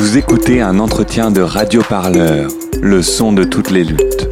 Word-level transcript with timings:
Vous 0.00 0.16
écoutez 0.16 0.60
un 0.60 0.78
entretien 0.78 1.32
de 1.32 1.40
Radio 1.40 1.82
Parleur, 1.82 2.52
le 2.80 3.02
son 3.02 3.32
de 3.32 3.42
toutes 3.42 3.72
les 3.72 3.82
luttes. 3.82 4.28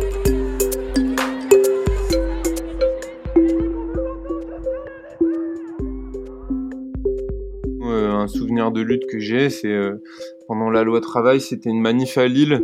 Euh, 7.82 8.12
un 8.12 8.28
souvenir 8.28 8.70
de 8.70 8.80
lutte 8.80 9.06
que 9.10 9.18
j'ai, 9.18 9.50
c'est 9.50 9.66
euh, 9.66 10.00
pendant 10.46 10.70
la 10.70 10.84
loi 10.84 11.00
travail, 11.00 11.40
c'était 11.40 11.70
une 11.70 11.80
manif 11.80 12.16
à 12.16 12.28
Lille 12.28 12.62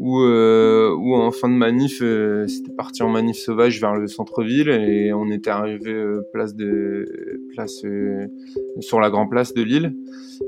où, 0.00 0.18
euh, 0.22 0.96
en 0.96 1.30
fin 1.30 1.50
de 1.50 1.54
manif, 1.54 1.98
euh, 2.00 2.48
c'était 2.48 2.72
parti 2.72 3.02
en 3.02 3.10
manif 3.10 3.36
sauvage 3.36 3.78
vers 3.82 3.94
le 3.94 4.06
centre-ville 4.06 4.70
et 4.70 5.12
on 5.12 5.30
était 5.30 5.50
arrivé 5.50 5.92
euh, 5.92 6.22
place 6.32 6.54
de 6.54 7.04
place 7.52 7.84
euh, 7.84 8.26
sur 8.80 8.98
la 8.98 9.10
grande 9.10 9.28
place 9.28 9.52
de 9.52 9.62
Lille. 9.62 9.94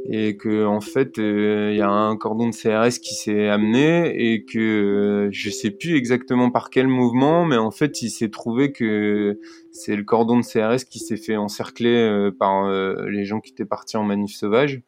Et 0.09 0.39
que 0.39 0.65
en 0.65 0.81
fait 0.81 1.19
il 1.19 1.77
y 1.77 1.83
a 1.83 1.91
un 1.91 2.17
cordon 2.17 2.49
de 2.49 2.55
CRS 2.55 2.99
qui 2.99 3.15
s'est 3.15 3.49
amené 3.49 4.33
et 4.33 4.47
que 4.47 5.29
je 5.31 5.51
sais 5.51 5.71
plus 5.71 5.97
exactement 5.97 6.51
par 6.51 6.71
quel 6.71 6.89
mouvement, 6.89 7.45
mais 7.45 7.59
en 7.59 7.71
fait 7.71 8.01
il 8.01 8.09
s'est 8.09 8.31
trouvé 8.31 8.73
que 8.73 9.39
c'est 9.71 9.95
le 9.95 10.03
cordon 10.03 10.39
de 10.39 10.45
CRS 10.45 10.87
qui 10.89 10.99
s'est 10.99 11.19
fait 11.19 11.37
encercler 11.37 12.31
par 12.39 12.71
les 13.07 13.27
gens 13.27 13.41
qui 13.41 13.53
étaient 13.53 13.67
partis 13.67 13.99
en 13.99 14.05
manif 14.05 14.35
sauvage 14.35 14.81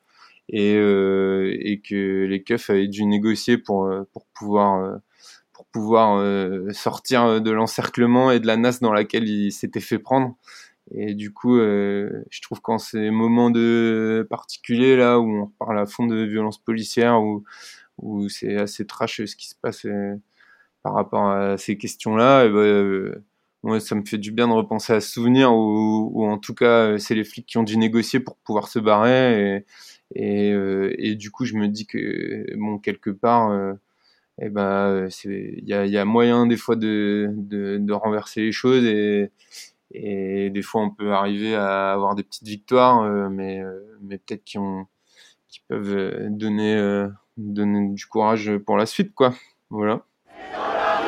et, 0.49 0.77
euh, 0.77 1.57
et 1.61 1.81
que 1.81 2.25
les 2.27 2.43
keufs 2.43 2.71
avaient 2.71 2.89
dû 2.89 3.05
négocier 3.07 3.59
pour, 3.59 3.87
euh, 3.87 4.05
pour 4.13 4.27
pouvoir, 4.27 4.83
euh, 4.83 4.97
pour 5.53 5.67
pouvoir 5.67 6.19
euh, 6.19 6.71
sortir 6.73 7.41
de 7.41 7.51
l'encerclement 7.51 8.31
et 8.31 8.41
de 8.41 8.47
la 8.47 8.57
nasse 8.57 8.81
dans 8.81 8.93
laquelle 8.93 9.29
ils 9.29 9.53
s'étaient 9.53 9.81
fait 9.81 9.99
prendre. 9.99 10.37
Et 10.95 11.15
du 11.15 11.33
coup, 11.33 11.57
euh, 11.59 12.25
je 12.31 12.43
trouve 12.43 12.61
qu'en 12.61 12.79
ces 12.79 13.11
moments 13.11 13.51
de 13.51 14.27
particuliers 14.31 14.97
là 14.97 15.19
où 15.19 15.45
on 15.45 15.47
parle 15.59 15.79
à 15.79 15.87
fond 15.87 16.07
de 16.07 16.25
violence 16.25 16.59
policière, 16.59 17.23
où, 17.23 17.45
où 17.99 18.29
c'est 18.29 18.57
assez 18.57 18.87
trash 18.87 19.25
ce 19.25 19.37
qui 19.37 19.49
se 19.49 19.55
passe 19.61 19.87
par 20.83 20.95
rapport 20.95 21.31
à 21.31 21.57
ces 21.59 21.79
questions-là, 21.79 22.47
ben, 22.49 22.57
euh, 22.57 23.25
ouais, 23.63 23.81
ça 23.81 23.95
me 23.95 24.05
fait 24.05 24.19
du 24.19 24.33
bien 24.33 24.49
de 24.49 24.53
repenser 24.53 24.93
à 24.93 25.01
ce 25.01 25.11
souvenir 25.11 25.53
où, 25.55 26.11
où 26.15 26.27
en 26.27 26.39
tout 26.39 26.55
cas 26.55 26.99
c'est 26.99 27.15
les 27.15 27.25
flics 27.25 27.47
qui 27.47 27.59
ont 27.59 27.63
dû 27.63 27.79
négocier 27.79 28.21
pour 28.21 28.37
pouvoir 28.37 28.69
se 28.69 28.79
barrer 28.79 29.57
et, 29.57 29.65
et, 30.15 30.53
euh, 30.53 30.95
et 30.99 31.15
du 31.15 31.31
coup, 31.31 31.45
je 31.45 31.55
me 31.55 31.69
dis 31.69 31.87
que, 31.87 32.47
bon, 32.57 32.79
quelque 32.79 33.11
part, 33.11 33.51
euh, 33.51 33.73
eh 34.41 34.49
ben, 34.49 35.09
il 35.25 35.65
y 35.65 35.97
a, 35.99 36.05
moyen 36.05 36.47
des 36.47 36.57
fois 36.57 36.77
de, 36.77 37.31
de, 37.37 37.93
renverser 37.93 38.43
les 38.43 38.53
choses 38.53 38.85
et, 38.85 39.31
des 40.51 40.63
fois 40.63 40.83
on 40.83 40.91
peut 40.91 41.13
arriver 41.13 41.55
à 41.55 41.93
avoir 41.93 42.17
des 42.17 42.25
petites 42.25 42.49
victoires, 42.49 43.03
euh, 43.03 43.29
mais, 43.31 43.63
mais 44.03 44.19
peut-être 44.19 44.45
qui, 44.45 44.59
ont, 44.59 44.87
peuvent 45.69 46.29
donner, 46.31 47.07
donner 47.37 47.89
du 47.91 48.07
courage 48.07 48.57
pour 48.59 48.77
la 48.77 48.87
suite, 48.87 49.15
quoi. 49.15 49.35
Voilà. 49.71 50.01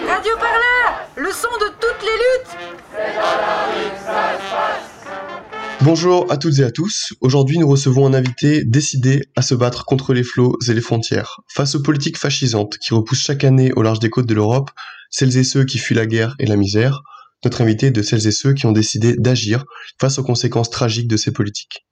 Radio 0.06 0.36
Parleur, 0.36 1.08
le 1.16 1.30
son 1.30 1.48
de 1.58 1.68
toutes 1.80 2.02
les 2.02 2.16
luttes. 2.16 2.56
Bonjour 5.86 6.26
à 6.32 6.36
toutes 6.36 6.58
et 6.58 6.64
à 6.64 6.72
tous. 6.72 7.12
Aujourd'hui, 7.20 7.58
nous 7.58 7.68
recevons 7.68 8.08
un 8.08 8.12
invité 8.12 8.64
décidé 8.64 9.22
à 9.36 9.42
se 9.42 9.54
battre 9.54 9.84
contre 9.84 10.14
les 10.14 10.24
flots 10.24 10.58
et 10.68 10.74
les 10.74 10.80
frontières. 10.80 11.42
Face 11.46 11.76
aux 11.76 11.80
politiques 11.80 12.18
fascisantes 12.18 12.76
qui 12.78 12.92
repoussent 12.92 13.22
chaque 13.22 13.44
année 13.44 13.70
au 13.76 13.82
large 13.82 14.00
des 14.00 14.10
côtes 14.10 14.26
de 14.26 14.34
l'Europe 14.34 14.68
celles 15.10 15.36
et 15.36 15.44
ceux 15.44 15.64
qui 15.64 15.78
fuient 15.78 15.94
la 15.94 16.06
guerre 16.06 16.34
et 16.40 16.46
la 16.46 16.56
misère, 16.56 17.02
notre 17.44 17.60
invité 17.60 17.86
est 17.86 17.90
de 17.92 18.02
celles 18.02 18.26
et 18.26 18.32
ceux 18.32 18.52
qui 18.52 18.66
ont 18.66 18.72
décidé 18.72 19.14
d'agir 19.16 19.64
face 20.00 20.18
aux 20.18 20.24
conséquences 20.24 20.70
tragiques 20.70 21.06
de 21.06 21.16
ces 21.16 21.30
politiques. 21.30 21.86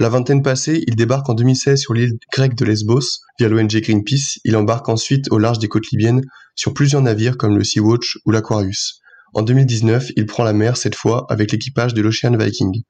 La 0.00 0.08
vingtaine 0.08 0.42
passée, 0.42 0.82
il 0.86 0.96
débarque 0.96 1.28
en 1.28 1.34
2016 1.34 1.78
sur 1.78 1.92
l'île 1.92 2.14
grecque 2.32 2.54
de 2.54 2.64
Lesbos 2.64 3.20
via 3.38 3.50
l'ONG 3.50 3.78
Greenpeace. 3.78 4.38
Il 4.46 4.56
embarque 4.56 4.88
ensuite 4.88 5.30
au 5.30 5.36
large 5.36 5.58
des 5.58 5.68
côtes 5.68 5.90
libyennes 5.92 6.22
sur 6.54 6.72
plusieurs 6.72 7.02
navires 7.02 7.36
comme 7.36 7.58
le 7.58 7.64
Sea-Watch 7.64 8.16
ou 8.24 8.30
l'Aquarius. 8.30 9.02
En 9.34 9.42
2019, 9.42 10.12
il 10.16 10.24
prend 10.24 10.44
la 10.44 10.54
mer 10.54 10.78
cette 10.78 10.94
fois 10.94 11.26
avec 11.28 11.52
l'équipage 11.52 11.92
de 11.92 12.00
l'Ocean 12.00 12.34
Viking. 12.38 12.84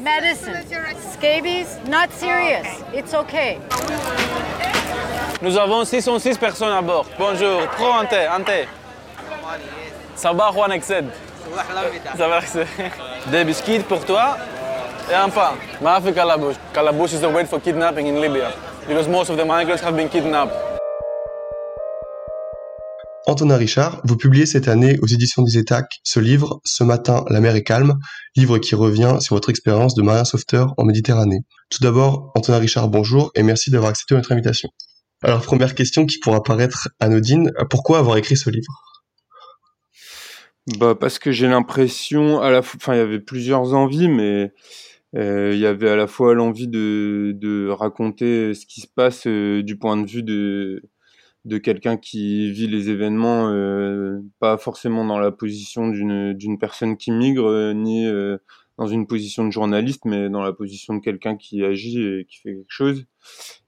Medicine. 0.00 0.54
Scabies, 1.12 1.78
not 1.88 2.12
serious. 2.12 2.66
It's 2.92 3.12
okay. 3.12 3.58
Nous 5.42 5.56
avons 5.56 5.84
606 5.84 6.38
personnes 6.38 6.72
à 6.72 6.80
bord. 6.80 7.06
Bonjour. 7.18 7.62
Prends 7.76 7.98
un 7.98 8.06
thé, 8.06 8.26
un 8.26 8.42
thé. 8.42 8.68
Sabah 10.14 10.52
Juan 10.52 10.70
Exced. 10.72 11.06
Ça 12.16 12.28
va, 12.28 12.40
Des 13.30 13.44
biscuits 13.44 13.80
pour 13.80 14.04
toi 14.04 14.36
et 15.10 15.14
un 15.14 15.28
pain. 15.28 15.54
Ma 15.80 16.00
fait 16.00 16.12
Calabush. 16.12 16.56
Calabush 16.72 17.12
is 17.12 17.20
the 17.20 17.28
word 17.28 17.48
for 17.48 17.60
kidnapping 17.60 18.06
in 18.06 18.20
Libya 18.20 18.52
because 18.86 19.08
most 19.08 19.28
of 19.28 19.36
the 19.36 19.44
migrants 19.44 19.82
have 19.82 19.96
been 19.96 20.08
kidnapped. 20.08 20.73
Antonin 23.26 23.56
Richard, 23.56 24.02
vous 24.04 24.18
publiez 24.18 24.44
cette 24.44 24.68
année 24.68 24.98
aux 25.00 25.06
éditions 25.06 25.42
des 25.42 25.56
Étacs 25.56 26.00
ce 26.02 26.20
livre, 26.20 26.60
Ce 26.64 26.84
matin, 26.84 27.24
la 27.30 27.40
mer 27.40 27.56
est 27.56 27.62
calme, 27.62 27.98
livre 28.36 28.58
qui 28.58 28.74
revient 28.74 29.16
sur 29.20 29.34
votre 29.34 29.48
expérience 29.48 29.94
de 29.94 30.02
marin 30.02 30.24
sauveteur 30.24 30.74
en 30.76 30.84
Méditerranée. 30.84 31.40
Tout 31.70 31.82
d'abord, 31.82 32.32
Antonin 32.34 32.58
Richard, 32.58 32.88
bonjour 32.88 33.30
et 33.34 33.42
merci 33.42 33.70
d'avoir 33.70 33.90
accepté 33.90 34.14
notre 34.14 34.30
invitation. 34.32 34.68
Alors, 35.22 35.40
première 35.40 35.74
question 35.74 36.04
qui 36.04 36.18
pourra 36.18 36.42
paraître 36.42 36.90
anodine, 37.00 37.50
pourquoi 37.70 37.98
avoir 37.98 38.18
écrit 38.18 38.36
ce 38.36 38.50
livre? 38.50 38.82
Bah 40.78 40.94
parce 40.94 41.18
que 41.18 41.32
j'ai 41.32 41.48
l'impression 41.48 42.42
à 42.42 42.50
la 42.50 42.60
fois, 42.60 42.78
enfin 42.82 42.94
il 42.94 42.98
y 42.98 43.00
avait 43.00 43.20
plusieurs 43.20 43.72
envies, 43.72 44.08
mais 44.08 44.52
euh, 45.16 45.52
il 45.54 45.60
y 45.60 45.66
avait 45.66 45.88
à 45.88 45.96
la 45.96 46.06
fois 46.06 46.34
l'envie 46.34 46.68
de, 46.68 47.68
raconter 47.70 48.52
ce 48.52 48.66
qui 48.66 48.82
se 48.82 48.86
passe 48.86 49.26
euh, 49.26 49.62
du 49.62 49.78
point 49.78 49.96
de 49.96 50.06
vue 50.06 50.22
de 50.22 50.82
de 51.44 51.58
quelqu'un 51.58 51.96
qui 51.96 52.50
vit 52.52 52.68
les 52.68 52.88
événements 52.88 53.50
euh, 53.50 54.20
pas 54.40 54.56
forcément 54.56 55.04
dans 55.04 55.18
la 55.18 55.30
position 55.30 55.88
d'une 55.88 56.58
personne 56.58 56.96
qui 56.96 57.10
migre 57.10 57.46
euh, 57.46 57.72
ni 57.74 58.06
euh, 58.06 58.38
dans 58.78 58.86
une 58.86 59.06
position 59.06 59.44
de 59.44 59.50
journaliste 59.50 60.04
mais 60.06 60.30
dans 60.30 60.42
la 60.42 60.52
position 60.52 60.94
de 60.94 61.00
quelqu'un 61.00 61.36
qui 61.36 61.62
agit 61.64 62.02
et 62.02 62.26
qui 62.28 62.38
fait 62.38 62.54
quelque 62.54 62.64
chose. 62.68 63.04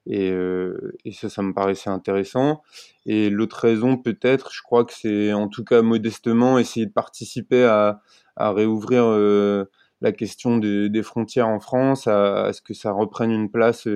Et, 0.06 0.30
euh, 0.30 0.96
et 1.04 1.12
ça 1.12 1.28
ça 1.28 1.42
me 1.42 1.52
paraissait 1.52 1.90
intéressant. 1.90 2.62
Et 3.04 3.28
l'autre 3.28 3.58
raison 3.58 3.98
peut-être 3.98 4.52
je 4.52 4.62
crois 4.62 4.84
que 4.84 4.94
c'est 4.94 5.32
en 5.34 5.48
tout 5.48 5.64
cas 5.64 5.82
modestement 5.82 6.58
essayer 6.58 6.86
de 6.86 6.92
participer 6.92 7.64
à, 7.64 8.00
à 8.36 8.52
réouvrir 8.52 9.04
euh, 9.04 9.66
la 10.00 10.12
question 10.12 10.56
des, 10.56 11.02
frontières 11.02 11.48
en 11.48 11.60
France 11.60 12.06
à, 12.06 12.44
à, 12.46 12.52
ce 12.54 12.62
que 12.62 12.74
ça 12.74 12.92
reprenne 12.92 13.30
une 13.30 13.50
place 13.50 13.86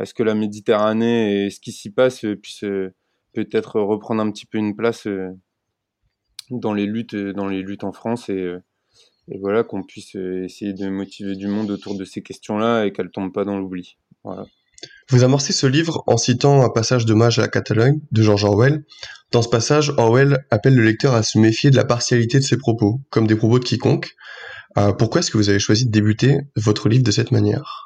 est-ce 0.00 0.14
que 0.14 0.22
la 0.22 0.34
Méditerranée 0.34 1.46
et 1.46 1.50
ce 1.50 1.60
qui 1.60 1.72
s'y 1.72 1.90
passe 1.90 2.24
euh, 2.24 2.36
puisse 2.36 2.64
euh, 2.64 2.94
peut-être 3.34 3.80
reprendre 3.80 4.22
un 4.22 4.30
petit 4.30 4.46
peu 4.46 4.58
une 4.58 4.74
place 4.74 5.06
dans 6.50 6.72
les 6.72 6.86
luttes, 6.86 7.14
dans 7.14 7.48
les 7.48 7.60
luttes 7.60 7.84
en 7.84 7.92
France 7.92 8.30
et, 8.30 8.54
voilà 9.40 9.64
qu'on 9.64 9.82
puisse 9.82 10.14
essayer 10.14 10.72
de 10.72 10.88
motiver 10.88 11.34
du 11.34 11.48
monde 11.48 11.70
autour 11.70 11.98
de 11.98 12.04
ces 12.04 12.22
questions-là 12.22 12.86
et 12.86 12.92
qu'elles 12.92 13.10
tombent 13.10 13.32
pas 13.32 13.44
dans 13.44 13.58
l'oubli. 13.58 13.98
Voilà. 14.24 14.46
Vous 15.10 15.24
amorcez 15.24 15.52
ce 15.52 15.66
livre 15.66 16.02
en 16.06 16.16
citant 16.16 16.62
un 16.62 16.70
passage 16.70 17.04
d'hommage 17.04 17.38
à 17.38 17.42
la 17.42 17.48
Catalogne 17.48 18.00
de 18.12 18.22
George 18.22 18.44
Orwell. 18.44 18.84
Dans 19.32 19.42
ce 19.42 19.48
passage, 19.48 19.92
Orwell 19.98 20.46
appelle 20.50 20.76
le 20.76 20.84
lecteur 20.84 21.14
à 21.14 21.22
se 21.22 21.38
méfier 21.38 21.70
de 21.70 21.76
la 21.76 21.84
partialité 21.84 22.38
de 22.38 22.44
ses 22.44 22.56
propos, 22.56 23.00
comme 23.10 23.26
des 23.26 23.36
propos 23.36 23.58
de 23.58 23.64
quiconque. 23.64 24.14
Euh, 24.78 24.92
pourquoi 24.92 25.18
est-ce 25.18 25.30
que 25.30 25.38
vous 25.38 25.50
avez 25.50 25.58
choisi 25.58 25.86
de 25.86 25.90
débuter 25.90 26.38
votre 26.56 26.88
livre 26.88 27.04
de 27.04 27.10
cette 27.10 27.32
manière? 27.32 27.85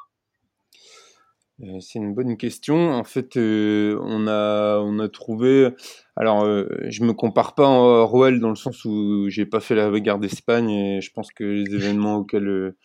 c'est 1.79 1.99
une 1.99 2.13
bonne 2.13 2.37
question. 2.37 2.91
En 2.91 3.03
fait, 3.03 3.37
euh, 3.37 3.99
on 4.03 4.27
a 4.27 4.79
on 4.79 4.99
a 4.99 5.09
trouvé. 5.09 5.69
Alors, 6.15 6.43
euh, 6.43 6.67
je 6.89 7.03
me 7.03 7.13
compare 7.13 7.55
pas 7.55 7.65
à 7.65 7.69
Orwell 7.69 8.39
dans 8.39 8.49
le 8.49 8.55
sens 8.55 8.83
où 8.85 9.29
j'ai 9.29 9.45
pas 9.45 9.59
fait 9.59 9.75
la 9.75 9.91
guerre 9.99 10.19
d'Espagne 10.19 10.69
et 10.69 11.01
je 11.01 11.11
pense 11.11 11.31
que 11.31 11.43
les 11.43 11.73
événements 11.73 12.17
auxquels 12.17 12.47
euh, 12.47 12.77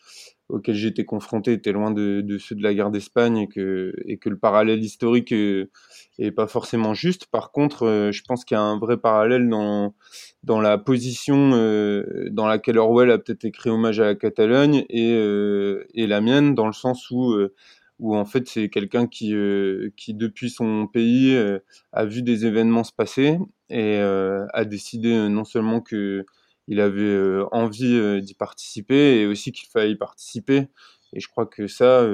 auxquels 0.49 0.85
été 0.85 1.05
confronté 1.05 1.53
étaient 1.53 1.71
loin 1.73 1.91
de, 1.91 2.37
ceux 2.39 2.55
de 2.55 2.63
la 2.63 2.73
guerre 2.73 2.91
d'Espagne 2.91 3.37
et 3.37 3.47
que 3.47 3.93
et 4.05 4.17
que 4.17 4.29
le 4.29 4.37
parallèle 4.37 4.83
historique 4.83 5.31
est, 5.31 5.69
est 6.19 6.31
pas 6.31 6.47
forcément 6.47 6.93
juste. 6.93 7.25
Par 7.27 7.51
contre, 7.51 8.09
je 8.13 8.21
pense 8.27 8.45
qu'il 8.45 8.55
y 8.55 8.59
a 8.59 8.63
un 8.63 8.79
vrai 8.79 8.97
parallèle 8.97 9.49
dans 9.49 9.93
dans 10.43 10.61
la 10.61 10.77
position 10.77 11.49
dans 12.31 12.47
laquelle 12.47 12.77
Orwell 12.77 13.11
a 13.11 13.17
peut-être 13.17 13.43
écrit 13.43 13.69
hommage 13.69 13.99
à 13.99 14.05
la 14.05 14.15
Catalogne 14.15 14.85
et 14.89 15.11
et 15.93 16.07
la 16.07 16.21
mienne 16.21 16.55
dans 16.55 16.67
le 16.67 16.73
sens 16.73 17.11
où 17.11 17.35
où 17.99 18.15
en 18.15 18.25
fait 18.25 18.47
c'est 18.47 18.69
quelqu'un 18.69 19.07
qui, 19.07 19.33
euh, 19.33 19.89
qui 19.97 20.13
depuis 20.13 20.49
son 20.49 20.87
pays 20.87 21.35
euh, 21.35 21.59
a 21.93 22.05
vu 22.05 22.21
des 22.21 22.45
événements 22.45 22.83
se 22.83 22.91
passer 22.93 23.39
et 23.69 23.97
euh, 23.97 24.45
a 24.53 24.65
décidé 24.65 25.13
euh, 25.13 25.29
non 25.29 25.43
seulement 25.43 25.81
que 25.81 26.25
il 26.67 26.81
avait 26.81 27.01
euh, 27.01 27.45
envie 27.51 27.95
euh, 27.95 28.19
d'y 28.19 28.33
participer 28.33 29.21
et 29.21 29.25
aussi 29.25 29.51
qu'il 29.51 29.69
fallait 29.69 29.91
y 29.91 29.95
participer. 29.95 30.67
Et 31.13 31.21
je 31.21 31.27
crois 31.29 31.45
que 31.45 31.67
ça, 31.67 32.05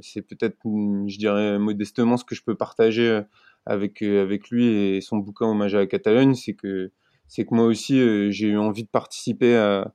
c'est 0.00 0.22
peut-être, 0.22 0.56
je 0.64 1.18
dirais 1.18 1.56
modestement, 1.60 2.16
ce 2.16 2.24
que 2.24 2.34
je 2.34 2.42
peux 2.42 2.56
partager 2.56 3.22
avec 3.64 4.02
avec 4.02 4.50
lui 4.50 4.66
et 4.66 5.00
son 5.00 5.18
bouquin 5.18 5.46
Hommage 5.46 5.76
à 5.76 5.78
la 5.78 5.86
Catalogne, 5.86 6.34
c'est 6.34 6.54
que 6.54 6.90
c'est 7.28 7.44
que 7.44 7.54
moi 7.54 7.66
aussi 7.66 7.94
j'ai 8.32 8.48
eu 8.48 8.58
envie 8.58 8.82
de 8.82 8.88
participer 8.88 9.56
à, 9.56 9.94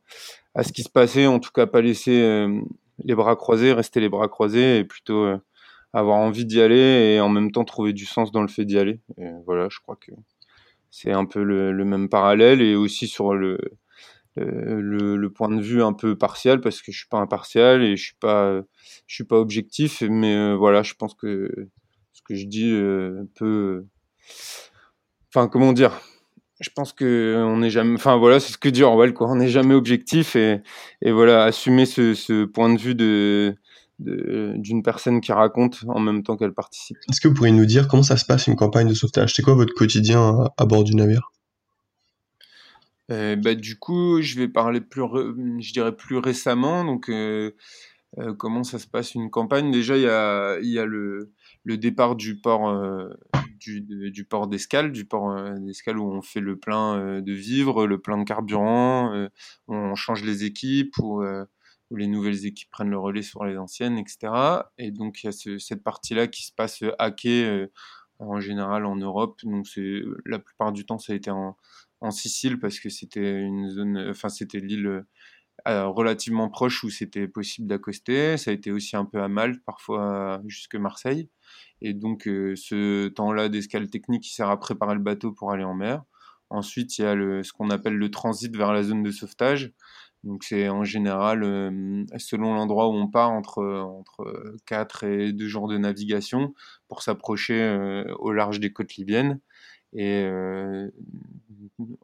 à 0.53 0.63
ce 0.63 0.71
qui 0.71 0.83
se 0.83 0.89
passait, 0.89 1.25
en 1.27 1.39
tout 1.39 1.51
cas 1.53 1.67
pas 1.67 1.81
laisser 1.81 2.47
les 3.03 3.15
bras 3.15 3.35
croisés, 3.35 3.73
rester 3.73 3.99
les 3.99 4.09
bras 4.09 4.27
croisés 4.27 4.79
et 4.79 4.83
plutôt 4.83 5.23
euh, 5.25 5.37
avoir 5.93 6.17
envie 6.17 6.45
d'y 6.45 6.61
aller 6.61 7.15
et 7.15 7.19
en 7.19 7.29
même 7.29 7.51
temps 7.51 7.65
trouver 7.65 7.93
du 7.93 8.05
sens 8.05 8.31
dans 8.31 8.41
le 8.41 8.47
fait 8.47 8.65
d'y 8.65 8.77
aller. 8.77 8.99
Voilà, 9.45 9.67
je 9.69 9.79
crois 9.79 9.95
que 9.95 10.11
c'est 10.91 11.11
un 11.11 11.25
peu 11.25 11.43
le, 11.43 11.73
même 11.85 12.09
parallèle 12.09 12.61
et 12.61 12.75
aussi 12.75 13.07
sur 13.07 13.33
le, 13.33 13.57
point 15.35 15.49
de 15.49 15.61
vue 15.61 15.83
un 15.83 15.93
peu 15.93 16.17
partial 16.17 16.61
parce 16.61 16.81
que 16.81 16.91
je 16.91 16.99
suis 16.99 17.07
pas 17.09 17.19
impartial 17.19 17.83
et 17.83 17.97
je 17.97 18.03
suis 18.03 18.15
pas 18.15 18.61
je 19.07 19.15
suis 19.15 19.23
pas 19.25 19.37
objectif 19.37 20.01
mais 20.01 20.55
voilà 20.55 20.83
je 20.83 20.93
pense 20.93 21.13
que 21.13 21.51
ce 22.13 22.21
que 22.21 22.35
je 22.35 22.45
dis 22.45 22.71
peut 23.35 23.85
enfin 25.29 25.49
comment 25.49 25.73
dire 25.73 25.99
je 26.59 26.69
pense 26.73 26.93
que 26.93 27.43
on 27.45 27.57
n'est 27.57 27.69
jamais, 27.69 27.95
enfin 27.95 28.15
voilà, 28.17 28.39
c'est 28.39 28.53
ce 28.53 28.57
que 28.57 28.69
dit 28.69 28.83
Orwell, 28.83 29.13
quoi. 29.13 29.29
On 29.29 29.35
n'est 29.35 29.49
jamais 29.49 29.73
objectif 29.73 30.35
et, 30.35 30.61
et 31.01 31.11
voilà, 31.11 31.43
assumer 31.43 31.85
ce, 31.85 32.13
ce 32.13 32.45
point 32.45 32.73
de 32.73 32.79
vue 32.79 32.95
de 32.95 33.55
d'une 33.97 34.83
personne 34.83 35.21
qui 35.21 35.31
raconte 35.31 35.85
en 35.87 36.01
même 36.01 36.21
temps 36.23 36.35
qu'elle 36.35 36.53
participe. 36.53 36.97
Est-ce 37.09 37.21
que 37.21 37.29
vous 37.29 37.33
pourriez 37.33 37.53
nous 37.53 37.65
dire 37.65 37.87
comment 37.87 38.03
ça 38.03 38.17
se 38.17 38.25
passe 38.25 38.47
une 38.47 38.57
campagne 38.57 38.89
de 38.89 38.93
sauvetage? 38.93 39.33
C'est 39.33 39.41
quoi 39.41 39.55
votre 39.55 39.73
quotidien 39.73 40.49
à, 40.57 40.65
bord 40.65 40.83
du 40.83 40.95
navire? 40.95 41.31
Euh, 43.11 43.37
bah, 43.37 43.55
du 43.55 43.77
coup, 43.79 44.21
je 44.21 44.37
vais 44.37 44.49
parler 44.49 44.81
plus, 44.81 45.03
je 45.61 45.71
dirais 45.71 45.95
plus 45.95 46.17
récemment. 46.17 46.83
Donc, 46.83 47.09
euh, 47.09 47.51
euh, 48.17 48.33
comment 48.33 48.63
ça 48.63 48.79
se 48.79 48.87
passe 48.87 49.15
une 49.15 49.29
campagne? 49.29 49.71
Déjà, 49.71 49.95
il 49.95 50.03
y 50.03 50.09
a, 50.09 50.59
y 50.59 50.77
a 50.77 50.85
le, 50.85 51.31
le 51.65 51.77
départ 51.77 52.15
du 52.15 52.39
port 52.39 52.69
euh, 52.69 53.09
du, 53.59 53.81
du, 53.81 54.23
port 54.23 54.47
d'escale, 54.47 54.91
du 54.91 55.05
port 55.05 55.31
euh, 55.31 55.55
d'escale 55.57 55.97
où 55.97 56.09
on 56.09 56.21
fait 56.21 56.39
le 56.39 56.57
plein 56.57 56.97
euh, 56.97 57.21
de 57.21 57.33
vivres, 57.33 57.87
le 57.87 57.99
plein 57.99 58.17
de 58.19 58.23
carburant, 58.23 59.27
on 59.67 59.95
change 59.95 60.23
les 60.23 60.45
équipes 60.45 60.97
où, 60.99 61.21
les 61.91 62.07
nouvelles 62.07 62.45
équipes 62.45 62.69
prennent 62.71 62.89
le 62.89 62.97
relais 62.97 63.21
sur 63.21 63.45
les 63.45 63.57
anciennes, 63.57 63.97
etc. 63.97 64.63
Et 64.77 64.91
donc 64.91 65.23
il 65.23 65.27
y 65.27 65.29
a 65.29 65.31
ce, 65.31 65.57
cette 65.59 65.83
partie-là 65.83 66.27
qui 66.27 66.43
se 66.43 66.51
passe 66.51 66.83
hacker 66.99 67.67
en 68.19 68.39
général 68.39 68.85
en 68.85 68.95
Europe. 68.95 69.39
Donc 69.43 69.67
c'est 69.67 70.01
la 70.25 70.39
plupart 70.39 70.71
du 70.71 70.85
temps 70.85 70.97
ça 70.97 71.13
a 71.13 71.15
été 71.15 71.29
en, 71.31 71.55
en 72.01 72.11
Sicile 72.11 72.59
parce 72.59 72.79
que 72.79 72.89
c'était 72.89 73.39
une 73.39 73.69
zone, 73.69 74.07
enfin 74.09 74.29
c'était 74.29 74.59
l'île 74.59 75.05
relativement 75.65 76.49
proche 76.49 76.83
où 76.83 76.89
c'était 76.89 77.27
possible 77.27 77.67
d'accoster. 77.67 78.37
Ça 78.37 78.51
a 78.51 78.53
été 78.53 78.71
aussi 78.71 78.95
un 78.95 79.05
peu 79.05 79.21
à 79.21 79.27
Malte, 79.27 79.61
parfois 79.65 80.41
jusque 80.45 80.75
Marseille. 80.75 81.29
Et 81.81 81.93
donc, 81.93 82.27
euh, 82.27 82.55
ce 82.55 83.07
temps-là 83.09 83.49
d'escale 83.49 83.89
technique 83.89 84.23
qui 84.23 84.33
sert 84.33 84.49
à 84.49 84.59
préparer 84.59 84.95
le 84.95 85.01
bateau 85.01 85.31
pour 85.31 85.51
aller 85.51 85.63
en 85.63 85.73
mer. 85.73 86.03
Ensuite, 86.49 86.97
il 86.97 87.01
y 87.03 87.05
a 87.05 87.15
le, 87.15 87.43
ce 87.43 87.53
qu'on 87.53 87.69
appelle 87.69 87.95
le 87.95 88.11
transit 88.11 88.55
vers 88.55 88.71
la 88.71 88.83
zone 88.83 89.03
de 89.03 89.11
sauvetage. 89.11 89.73
Donc, 90.23 90.43
c'est 90.43 90.69
en 90.69 90.83
général, 90.83 91.43
euh, 91.43 92.05
selon 92.17 92.55
l'endroit 92.55 92.87
où 92.87 92.93
on 92.93 93.07
part, 93.07 93.31
entre, 93.31 93.63
entre 93.63 94.55
4 94.65 95.03
et 95.03 95.33
2 95.33 95.47
jours 95.47 95.67
de 95.67 95.77
navigation 95.77 96.53
pour 96.87 97.03
s'approcher 97.03 97.61
euh, 97.61 98.05
au 98.19 98.31
large 98.31 98.59
des 98.59 98.71
côtes 98.73 98.95
libyennes. 98.95 99.39
Et 99.97 100.29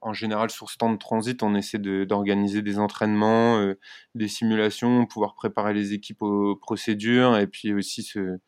en 0.01 0.13
général, 0.13 0.49
sur 0.49 0.69
ce 0.69 0.77
temps 0.77 0.91
de 0.91 0.97
transit, 0.97 1.43
on 1.43 1.55
essaie 1.55 1.77
d'organiser 1.77 2.61
des 2.61 2.79
entraînements, 2.79 3.73
des 4.15 4.27
simulations, 4.27 5.05
pouvoir 5.05 5.35
préparer 5.35 5.73
les 5.73 5.93
équipes 5.93 6.21
aux 6.21 6.55
procédures 6.55 7.37
et 7.37 7.47
puis 7.47 7.73
aussi 7.73 8.03
se, 8.03 8.39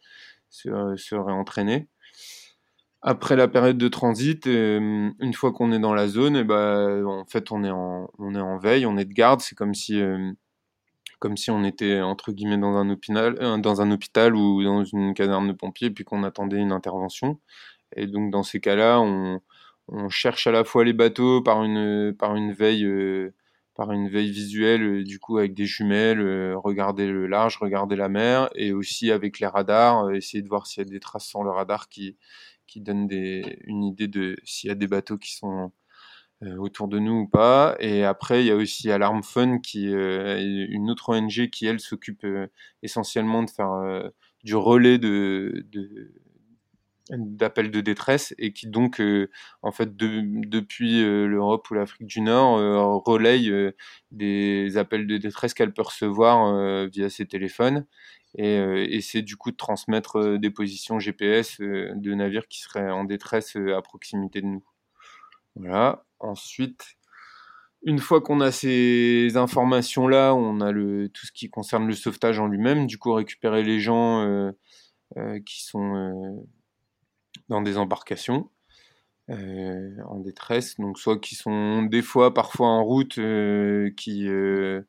se, 0.53 1.15
réentraîner. 1.15 1.87
Après 3.01 3.35
la 3.35 3.47
période 3.47 3.77
de 3.77 3.87
transit, 3.89 4.47
euh, 4.47 5.11
une 5.19 5.33
fois 5.33 5.51
qu'on 5.51 5.73
est 5.73 5.79
dans 5.79 5.93
la 5.93 6.07
zone, 6.07 6.37
et 6.37 6.39
eh 6.39 6.43
ben, 6.45 7.05
en 7.05 7.25
fait, 7.25 7.51
on 7.51 7.63
est 7.63 7.69
en, 7.69 8.57
veille, 8.59 8.85
on 8.85 8.97
est 8.97 9.05
de 9.05 9.13
garde. 9.13 9.41
C'est 9.41 9.55
comme 9.55 9.73
si, 9.73 9.99
euh, 9.99 10.31
comme 11.19 11.35
si 11.35 11.51
on 11.51 11.65
était 11.65 11.99
entre 12.01 12.31
guillemets 12.31 12.57
dans 12.57 12.77
un 12.77 12.89
hôpital, 12.89 13.35
euh, 13.41 13.57
dans 13.57 13.81
un 13.81 13.91
hôpital 13.91 14.35
ou 14.35 14.63
dans 14.63 14.85
une 14.85 15.13
caserne 15.13 15.49
de 15.49 15.53
pompiers, 15.53 15.89
puis 15.89 16.05
qu'on 16.05 16.23
attendait 16.23 16.59
une 16.59 16.71
intervention. 16.71 17.39
Et 17.95 18.07
donc 18.07 18.31
dans 18.31 18.43
ces 18.43 18.59
cas-là, 18.59 18.99
on, 19.01 19.39
cherche 20.09 20.47
à 20.47 20.51
la 20.51 20.63
fois 20.63 20.85
les 20.85 20.93
bateaux 20.93 21.41
par 21.41 21.63
une, 21.63 22.15
par 22.17 22.35
une 22.35 22.53
veille 22.53 22.85
par 23.75 23.91
une 23.91 24.07
veille 24.09 24.31
visuelle, 24.31 24.83
euh, 24.83 25.03
du 25.03 25.19
coup 25.19 25.37
avec 25.37 25.53
des 25.53 25.65
jumelles, 25.65 26.21
euh, 26.21 26.57
regarder 26.57 27.07
le 27.07 27.27
large, 27.27 27.57
regarder 27.57 27.95
la 27.95 28.09
mer, 28.09 28.49
et 28.55 28.73
aussi 28.73 29.11
avec 29.11 29.39
les 29.39 29.47
radars, 29.47 30.05
euh, 30.05 30.13
essayer 30.13 30.43
de 30.43 30.49
voir 30.49 30.67
s'il 30.67 30.83
y 30.83 30.87
a 30.87 30.89
des 30.89 30.99
traces 30.99 31.25
sur 31.25 31.43
le 31.43 31.49
radar 31.49 31.89
qui, 31.89 32.17
qui 32.67 32.81
donnent 32.81 33.07
une 33.11 33.83
idée 33.83 34.07
de 34.07 34.37
s'il 34.43 34.69
y 34.69 34.71
a 34.71 34.75
des 34.75 34.87
bateaux 34.87 35.17
qui 35.17 35.33
sont 35.33 35.71
autour 36.59 36.89
de 36.89 36.99
nous 36.99 37.21
ou 37.21 37.27
pas. 37.27 37.77
Et 37.79 38.03
après, 38.03 38.43
il 38.43 38.47
y 38.47 38.51
a 38.51 38.55
aussi 38.55 38.91
Alarm 38.91 39.23
Fun, 39.23 39.59
qui 39.59 39.87
est 39.87 40.67
une 40.69 40.89
autre 40.89 41.09
ONG 41.09 41.49
qui, 41.49 41.65
elle, 41.67 41.79
s'occupe 41.79 42.25
essentiellement 42.81 43.43
de 43.43 43.49
faire 43.49 44.11
du 44.43 44.55
relais 44.55 44.97
de 44.97 45.65
d'appels 47.09 47.71
de 47.71 47.81
détresse 47.81 48.33
et 48.37 48.53
qui 48.53 48.67
donc 48.67 49.01
euh, 49.01 49.29
en 49.61 49.71
fait 49.71 49.95
depuis 49.97 51.03
euh, 51.03 51.27
l'Europe 51.27 51.69
ou 51.69 51.73
l'Afrique 51.73 52.07
du 52.07 52.21
Nord 52.21 52.57
euh, 52.57 52.95
relaye 53.05 53.51
des 54.11 54.77
appels 54.77 55.05
de 55.07 55.17
détresse 55.17 55.53
qu'elle 55.53 55.73
peut 55.73 55.81
recevoir 55.81 56.87
via 56.87 57.09
ses 57.09 57.25
téléphones 57.25 57.85
et 58.35 58.55
essaie 58.95 59.21
du 59.21 59.35
coup 59.35 59.51
de 59.51 59.57
transmettre 59.57 60.37
des 60.39 60.49
positions 60.49 60.99
GPS 60.99 61.59
de 61.59 62.13
navires 62.13 62.47
qui 62.47 62.61
seraient 62.61 62.89
en 62.89 63.03
détresse 63.03 63.55
à 63.55 63.81
proximité 63.81 64.41
de 64.41 64.47
nous. 64.47 64.63
Voilà. 65.55 66.03
Ensuite, 66.19 66.95
une 67.83 67.99
fois 67.99 68.21
qu'on 68.21 68.41
a 68.41 68.51
ces 68.51 69.35
informations 69.35 70.07
là, 70.07 70.33
on 70.33 70.61
a 70.61 70.71
le 70.71 71.09
tout 71.09 71.27
ce 71.27 71.31
qui 71.31 71.49
concerne 71.49 71.85
le 71.85 71.93
sauvetage 71.93 72.39
en 72.39 72.47
lui-même, 72.47 72.87
du 72.87 72.97
coup 72.97 73.13
récupérer 73.13 73.61
les 73.61 73.79
gens 73.79 74.51
qui 75.45 75.63
sont 75.63 76.43
dans 77.49 77.61
des 77.61 77.77
embarcations 77.77 78.49
euh, 79.29 79.89
en 80.05 80.19
détresse, 80.19 80.75
donc 80.77 80.99
soit 80.99 81.17
qui 81.19 81.35
sont 81.35 81.83
des 81.83 82.01
fois 82.01 82.33
parfois 82.33 82.67
en 82.67 82.83
route, 82.83 83.17
euh, 83.19 83.89
qui 83.95 84.27
euh, 84.27 84.81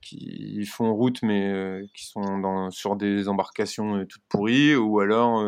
qui 0.00 0.64
font 0.66 0.94
route 0.94 1.22
mais 1.22 1.82
qui 1.94 2.06
sont 2.06 2.70
sur 2.70 2.96
des 2.96 3.28
embarcations 3.28 4.04
toutes 4.06 4.22
pourries, 4.28 4.76
ou 4.76 5.00
alors 5.00 5.44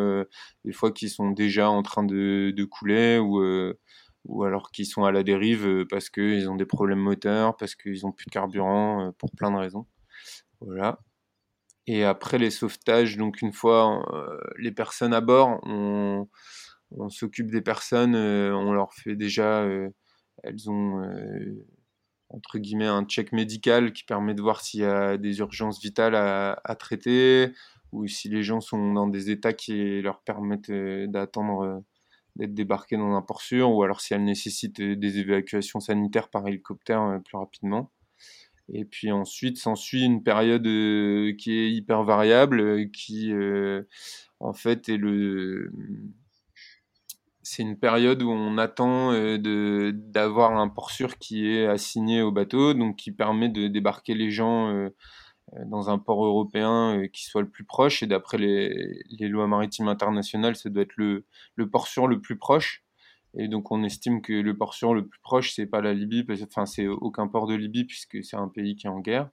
des 0.64 0.72
fois 0.72 0.92
qui 0.92 1.08
sont 1.10 1.30
déjà 1.30 1.70
en 1.70 1.82
train 1.82 2.04
de, 2.04 2.54
couler 2.70 3.18
ou 3.18 3.42
ou 4.24 4.44
alors 4.44 4.70
qui 4.70 4.86
sont 4.86 5.04
à 5.04 5.12
la 5.12 5.22
dérive 5.22 5.86
parce 5.90 6.10
qu'ils 6.10 6.48
ont 6.50 6.56
des 6.56 6.66
problèmes 6.66 7.00
moteurs, 7.00 7.56
parce 7.56 7.74
qu'ils 7.74 8.06
ont 8.06 8.12
plus 8.12 8.26
de 8.26 8.30
carburant, 8.30 9.12
pour 9.18 9.30
plein 9.32 9.50
de 9.50 9.56
raisons. 9.56 9.86
Voilà. 10.60 11.00
Et 11.86 12.04
après 12.04 12.38
les 12.38 12.50
sauvetages, 12.50 13.16
donc 13.16 13.42
une 13.42 13.52
fois 13.52 14.04
euh, 14.12 14.38
les 14.58 14.72
personnes 14.72 15.14
à 15.14 15.20
bord, 15.20 15.60
on, 15.64 16.28
s'occupe 17.08 17.50
des 17.50 17.60
personnes, 17.60 18.14
euh, 18.16 18.52
on 18.54 18.72
leur 18.72 18.92
fait 18.94 19.16
déjà, 19.16 19.62
euh, 19.62 19.90
elles 20.42 20.70
ont 20.70 21.02
entre 22.28 22.58
guillemets 22.58 22.86
un 22.86 23.04
check 23.04 23.32
médical 23.32 23.92
qui 23.92 24.04
permet 24.04 24.34
de 24.34 24.42
voir 24.42 24.60
s'il 24.60 24.80
y 24.80 24.84
a 24.84 25.16
des 25.16 25.38
urgences 25.38 25.80
vitales 25.80 26.16
à, 26.16 26.76
traiter 26.76 27.52
ou 27.92 28.06
si 28.08 28.28
les 28.28 28.42
gens 28.42 28.60
sont 28.60 28.92
dans 28.92 29.06
des 29.06 29.30
états 29.30 29.52
qui 29.52 30.02
leur 30.02 30.22
permettent 30.22 30.70
d'attendre 30.70 31.84
d'être 32.36 32.54
débarqués 32.54 32.96
dans 32.96 33.14
un 33.14 33.22
port 33.22 33.40
sûr 33.40 33.70
ou 33.70 33.82
alors 33.82 34.00
si 34.00 34.14
elles 34.14 34.24
nécessitent 34.24 34.82
des 34.82 35.18
évacuations 35.18 35.80
sanitaires 35.80 36.28
par 36.28 36.46
hélicoptère 36.48 37.20
plus 37.24 37.38
rapidement. 37.38 37.90
Et 38.72 38.84
puis 38.84 39.12
ensuite 39.12 39.58
s'ensuit 39.58 40.04
une 40.04 40.22
période 40.22 40.66
euh, 40.66 41.32
qui 41.36 41.52
est 41.52 41.70
hyper 41.70 42.02
variable, 42.02 42.60
euh, 42.60 42.84
qui 42.92 43.32
euh, 43.32 43.82
en 44.40 44.52
fait 44.52 44.88
est 44.88 44.96
le 44.96 45.72
c'est 47.42 47.62
une 47.62 47.78
période 47.78 48.22
où 48.22 48.30
on 48.30 48.58
attend 48.58 49.12
d'avoir 49.38 50.58
un 50.58 50.68
port 50.68 50.90
sûr 50.90 51.16
qui 51.16 51.46
est 51.46 51.66
assigné 51.66 52.20
au 52.20 52.32
bateau, 52.32 52.74
donc 52.74 52.96
qui 52.96 53.12
permet 53.12 53.48
de 53.48 53.68
débarquer 53.68 54.14
les 54.14 54.32
gens 54.32 54.90
dans 55.66 55.88
un 55.88 55.98
port 55.98 56.24
européen 56.26 57.06
qui 57.12 57.24
soit 57.24 57.42
le 57.42 57.48
plus 57.48 57.62
proche. 57.62 58.02
Et 58.02 58.08
d'après 58.08 58.38
les, 58.38 59.00
les, 59.10 59.28
lois 59.28 59.46
maritimes 59.46 59.86
internationales, 59.86 60.56
ça 60.56 60.70
doit 60.70 60.82
être 60.82 60.96
le, 60.96 61.24
le 61.54 61.70
port 61.70 61.86
sûr 61.86 62.08
le 62.08 62.20
plus 62.20 62.36
proche. 62.36 62.84
Et 63.34 63.48
donc 63.48 63.70
on 63.70 63.82
estime 63.84 64.22
que 64.22 64.32
le 64.32 64.56
port 64.56 64.74
sûr 64.74 64.94
le 64.94 65.06
plus 65.06 65.20
proche, 65.20 65.52
c'est 65.54 65.66
pas 65.66 65.80
la 65.80 65.92
Libye, 65.92 66.24
enfin 66.42 66.66
c'est 66.66 66.86
aucun 66.86 67.28
port 67.28 67.46
de 67.46 67.54
Libye 67.54 67.84
puisque 67.84 68.24
c'est 68.24 68.36
un 68.36 68.48
pays 68.48 68.76
qui 68.76 68.86
est 68.86 68.90
en 68.90 69.00
guerre. 69.00 69.30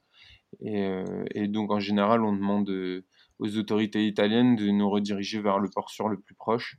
Et, 0.61 0.85
euh, 0.85 1.47
donc 1.47 1.71
en 1.71 1.79
général, 1.79 2.23
on 2.23 2.33
demande 2.33 2.69
euh, 2.69 3.05
aux 3.39 3.57
autorités 3.57 4.05
italiennes 4.05 4.55
de 4.55 4.69
nous 4.69 4.89
rediriger 4.89 5.39
vers 5.39 5.59
le 5.59 5.69
port 5.69 5.89
sûr 5.89 6.09
le 6.09 6.19
plus 6.19 6.35
proche 6.35 6.77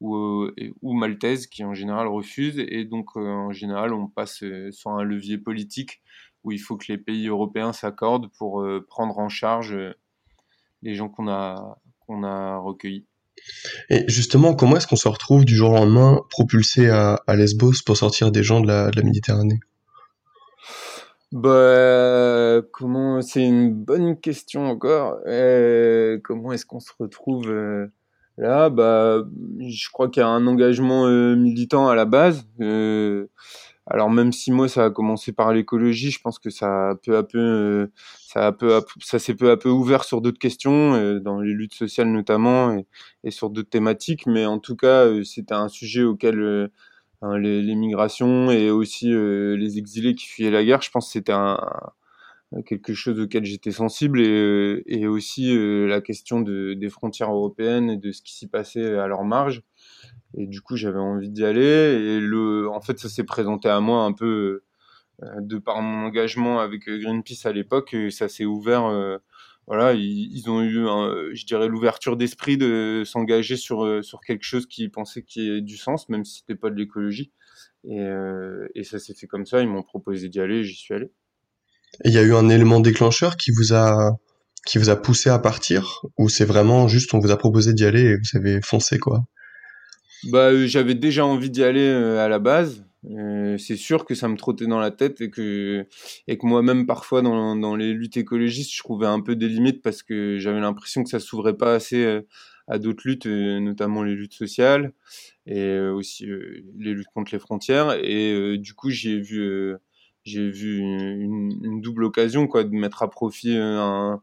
ou, 0.00 0.16
euh, 0.16 0.54
ou 0.82 0.94
maltaise 0.94 1.46
qui 1.46 1.64
en 1.64 1.74
général 1.74 2.08
refuse. 2.08 2.58
Et 2.58 2.84
donc 2.84 3.16
en 3.16 3.52
général, 3.52 3.92
on 3.92 4.08
passe 4.08 4.42
sur 4.70 4.90
un 4.90 5.02
levier 5.04 5.38
politique 5.38 6.02
où 6.44 6.52
il 6.52 6.58
faut 6.58 6.76
que 6.76 6.86
les 6.88 6.98
pays 6.98 7.28
européens 7.28 7.72
s'accordent 7.72 8.30
pour 8.38 8.66
prendre 8.88 9.18
en 9.18 9.28
charge 9.28 9.76
les 10.82 10.94
gens 10.94 11.08
qu'on 11.08 11.28
a 11.28 11.76
recueillis. 12.58 13.06
Et 13.90 14.04
justement, 14.08 14.54
comment 14.54 14.76
est-ce 14.76 14.86
qu'on 14.86 14.96
se 14.96 15.08
retrouve 15.08 15.44
du 15.44 15.54
jour 15.54 15.70
au 15.70 15.74
lendemain 15.74 16.20
propulsé 16.30 16.88
à, 16.88 17.18
Lesbos 17.28 17.82
pour 17.84 17.96
sortir 17.96 18.30
des 18.30 18.42
gens 18.42 18.60
de 18.60 18.66
la, 18.66 18.90
Méditerranée? 19.02 19.60
Bah, 21.32 22.60
comment 22.72 23.22
c'est 23.22 23.42
une 23.42 23.72
bonne 23.72 24.20
question 24.20 24.66
encore. 24.66 25.18
Euh, 25.26 26.18
comment 26.22 26.52
est-ce 26.52 26.66
qu'on 26.66 26.80
se 26.80 26.92
retrouve 26.98 27.48
euh, 27.48 27.86
là? 28.36 28.68
Bah, 28.68 29.24
je 29.60 29.90
crois 29.90 30.10
qu'il 30.10 30.20
y 30.20 30.24
a 30.24 30.28
un 30.28 30.46
engagement 30.46 31.06
euh, 31.06 31.34
militant 31.34 31.88
à 31.88 31.94
la 31.94 32.04
base. 32.04 32.46
Alors 33.92 34.08
même 34.10 34.32
si 34.32 34.52
moi 34.52 34.68
ça 34.68 34.86
a 34.86 34.90
commencé 34.90 35.32
par 35.32 35.52
l'écologie, 35.52 36.10
je 36.10 36.20
pense 36.20 36.38
que 36.38 36.48
ça 36.48 36.90
a 36.90 36.94
peu 36.94 37.14
à 37.18 37.22
peu, 37.22 37.38
euh, 37.38 37.92
ça 38.26 38.46
a 38.46 38.52
peu 38.52 38.80
ça 39.02 39.18
s'est 39.18 39.34
peu 39.34 39.50
à 39.50 39.58
peu 39.58 39.68
ouvert 39.68 40.04
sur 40.04 40.22
d'autres 40.22 40.38
questions, 40.38 40.94
euh, 40.94 41.20
dans 41.20 41.42
les 41.42 41.52
luttes 41.52 41.74
sociales 41.74 42.08
notamment, 42.08 42.82
et, 43.22 43.30
sur 43.30 43.50
d'autres 43.50 43.68
thématiques. 43.68 44.26
Mais 44.26 44.46
en 44.46 44.58
tout 44.58 44.76
cas, 44.76 45.04
euh, 45.04 45.24
c'était 45.24 45.52
un 45.52 45.68
sujet 45.68 46.04
auquel 46.04 46.70
hein, 47.20 47.38
les, 47.38 47.74
migrations 47.74 48.50
et 48.50 48.70
aussi 48.70 49.08
les 49.10 49.78
exilés 49.78 50.14
qui 50.14 50.26
fuyaient 50.26 50.50
la 50.50 50.64
guerre, 50.64 50.80
je 50.82 50.90
pense 50.90 51.06
que 51.08 51.12
c'était 51.12 51.34
quelque 52.66 52.94
chose 52.94 53.20
auquel 53.20 53.44
j'étais 53.44 53.72
sensible 53.72 54.20
et, 54.22 55.06
aussi 55.06 55.54
la 55.86 56.00
question 56.00 56.40
de, 56.40 56.74
des 56.74 56.88
frontières 56.88 57.32
européennes 57.32 57.90
et 57.90 57.96
de 57.98 58.12
ce 58.12 58.22
qui 58.22 58.34
s'y 58.34 58.46
passait 58.48 58.96
à 58.96 59.06
leur 59.06 59.24
marge. 59.24 59.62
Et 60.36 60.46
du 60.46 60.60
coup, 60.60 60.76
j'avais 60.76 60.98
envie 60.98 61.28
d'y 61.30 61.44
aller. 61.44 61.62
Et 61.62 62.20
le, 62.20 62.68
en 62.70 62.80
fait, 62.80 62.98
ça 62.98 63.08
s'est 63.08 63.24
présenté 63.24 63.68
à 63.68 63.80
moi 63.80 64.04
un 64.04 64.12
peu 64.12 64.62
euh, 65.22 65.26
de 65.40 65.58
par 65.58 65.82
mon 65.82 66.06
engagement 66.06 66.60
avec 66.60 66.88
euh, 66.88 66.98
Greenpeace 66.98 67.46
à 67.46 67.52
l'époque. 67.52 67.94
Ça 68.10 68.28
s'est 68.28 68.44
ouvert. 68.44 68.86
euh, 68.86 69.18
voilà, 69.68 69.92
ils, 69.94 70.50
ont 70.50 70.60
eu, 70.62 70.84
je 71.34 71.46
dirais, 71.46 71.68
l'ouverture 71.68 72.16
d'esprit 72.16 72.56
de 72.56 73.04
s'engager 73.06 73.56
sur 73.56 74.04
sur 74.04 74.20
quelque 74.20 74.42
chose 74.42 74.66
qu'ils 74.66 74.90
pensaient 74.90 75.22
qui 75.22 75.48
ait 75.48 75.60
du 75.60 75.76
sens, 75.76 76.08
même 76.08 76.24
si 76.24 76.40
c'était 76.40 76.56
pas 76.56 76.68
de 76.68 76.74
l'écologie. 76.74 77.30
Et, 77.84 78.04
et 78.74 78.82
ça 78.82 78.98
s'est 78.98 79.14
fait 79.14 79.28
comme 79.28 79.46
ça. 79.46 79.60
Ils 79.60 79.68
m'ont 79.68 79.84
proposé 79.84 80.28
d'y 80.28 80.40
aller. 80.40 80.64
J'y 80.64 80.74
suis 80.74 80.94
allé. 80.94 81.12
Il 82.04 82.12
y 82.12 82.18
a 82.18 82.22
eu 82.22 82.34
un 82.34 82.48
élément 82.48 82.80
déclencheur 82.80 83.36
qui 83.36 83.52
vous 83.52 83.72
a 83.72 84.18
qui 84.66 84.78
vous 84.78 84.90
a 84.90 84.96
poussé 84.96 85.30
à 85.30 85.38
partir? 85.38 86.02
Ou 86.18 86.28
c'est 86.28 86.44
vraiment 86.44 86.88
juste 86.88 87.14
on 87.14 87.20
vous 87.20 87.30
a 87.30 87.36
proposé 87.36 87.72
d'y 87.72 87.84
aller 87.84 88.02
et 88.02 88.16
vous 88.16 88.38
avez 88.38 88.60
foncé 88.62 88.98
quoi? 88.98 89.24
Bah, 90.24 90.50
euh, 90.50 90.66
j'avais 90.66 90.94
déjà 90.94 91.24
envie 91.26 91.50
d'y 91.50 91.64
aller 91.64 91.80
euh, 91.88 92.24
à 92.24 92.28
la 92.28 92.38
base. 92.38 92.84
Euh, 93.10 93.58
c'est 93.58 93.76
sûr 93.76 94.04
que 94.04 94.14
ça 94.14 94.28
me 94.28 94.36
trottait 94.36 94.66
dans 94.66 94.78
la 94.78 94.92
tête 94.92 95.20
et 95.20 95.30
que, 95.30 95.86
et 96.28 96.38
que 96.38 96.46
moi-même, 96.46 96.86
parfois, 96.86 97.22
dans, 97.22 97.56
dans 97.56 97.74
les 97.74 97.92
luttes 97.92 98.16
écologistes, 98.16 98.72
je 98.72 98.78
trouvais 98.78 99.06
un 99.08 99.20
peu 99.20 99.34
des 99.34 99.48
limites 99.48 99.82
parce 99.82 100.02
que 100.04 100.38
j'avais 100.38 100.60
l'impression 100.60 101.02
que 101.02 101.10
ça 101.10 101.18
s'ouvrait 101.18 101.56
pas 101.56 101.74
assez 101.74 102.20
à 102.68 102.78
d'autres 102.78 103.02
luttes, 103.04 103.26
notamment 103.26 104.04
les 104.04 104.14
luttes 104.14 104.34
sociales 104.34 104.92
et 105.46 105.78
aussi 105.80 106.26
les 106.26 106.94
luttes 106.94 107.08
contre 107.14 107.32
les 107.32 107.40
frontières. 107.40 107.92
Et 108.02 108.58
du 108.58 108.74
coup, 108.74 108.90
j'ai 108.90 109.18
vu, 109.20 109.74
j'ai 110.24 110.48
vu 110.50 110.78
une, 110.78 111.58
une- 111.64 111.80
double 111.80 112.04
occasion, 112.04 112.46
quoi, 112.46 112.62
de 112.64 112.70
mettre 112.70 113.02
à 113.02 113.10
profit 113.10 113.56
un, 113.58 114.22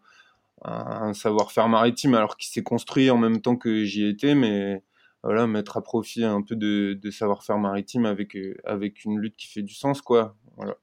un 0.64 1.14
savoir-faire 1.14 1.70
maritime 1.70 2.16
alors 2.16 2.38
qu'il 2.38 2.52
s'est 2.52 2.64
construit 2.64 3.10
en 3.10 3.18
même 3.18 3.42
temps 3.42 3.56
que 3.56 3.86
j'y 3.86 4.06
étais, 4.06 4.36
mais 4.36 4.84
voilà, 5.24 5.48
mettre 5.48 5.78
à 5.78 5.82
profit 5.82 6.24
un 6.24 6.42
peu 6.42 6.56
de, 6.56 6.98
de 7.02 7.12
savoir-faire 7.12 7.58
maritime 7.58 8.06
avec, 8.06 8.36
euh, 8.36 8.56
avec 8.66 9.04
une 9.06 9.20
lutte 9.20 9.36
qui 9.36 9.48
fait 9.48 9.62
du 9.62 9.74
sens, 9.74 10.02
quoi. 10.02 10.36
Voilà. 10.58 10.78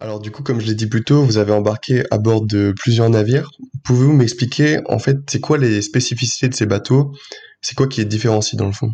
Alors 0.00 0.18
du 0.18 0.30
coup, 0.30 0.42
comme 0.42 0.60
je 0.60 0.66
l'ai 0.66 0.74
dit 0.74 0.86
plus 0.86 1.04
tôt, 1.04 1.22
vous 1.22 1.36
avez 1.36 1.52
embarqué 1.52 2.04
à 2.10 2.16
bord 2.16 2.40
de 2.40 2.72
plusieurs 2.74 3.10
navires. 3.10 3.50
Pouvez-vous 3.84 4.14
m'expliquer 4.14 4.80
en 4.86 4.98
fait 4.98 5.18
c'est 5.28 5.40
quoi 5.40 5.58
les 5.58 5.82
spécificités 5.82 6.48
de 6.48 6.54
ces 6.54 6.64
bateaux? 6.64 7.12
C'est 7.60 7.76
quoi 7.76 7.86
qui 7.86 8.00
les 8.00 8.06
différencie 8.06 8.56
dans 8.56 8.66
le 8.66 8.72
fond? 8.72 8.92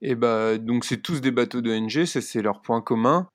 Et 0.00 0.16
bah, 0.16 0.58
donc 0.58 0.84
c'est 0.84 1.00
tous 1.00 1.20
des 1.20 1.30
bateaux 1.30 1.60
d'ONG, 1.60 2.04
ça 2.04 2.20
c'est 2.20 2.42
leur 2.42 2.62
point 2.62 2.80
commun. 2.80 3.28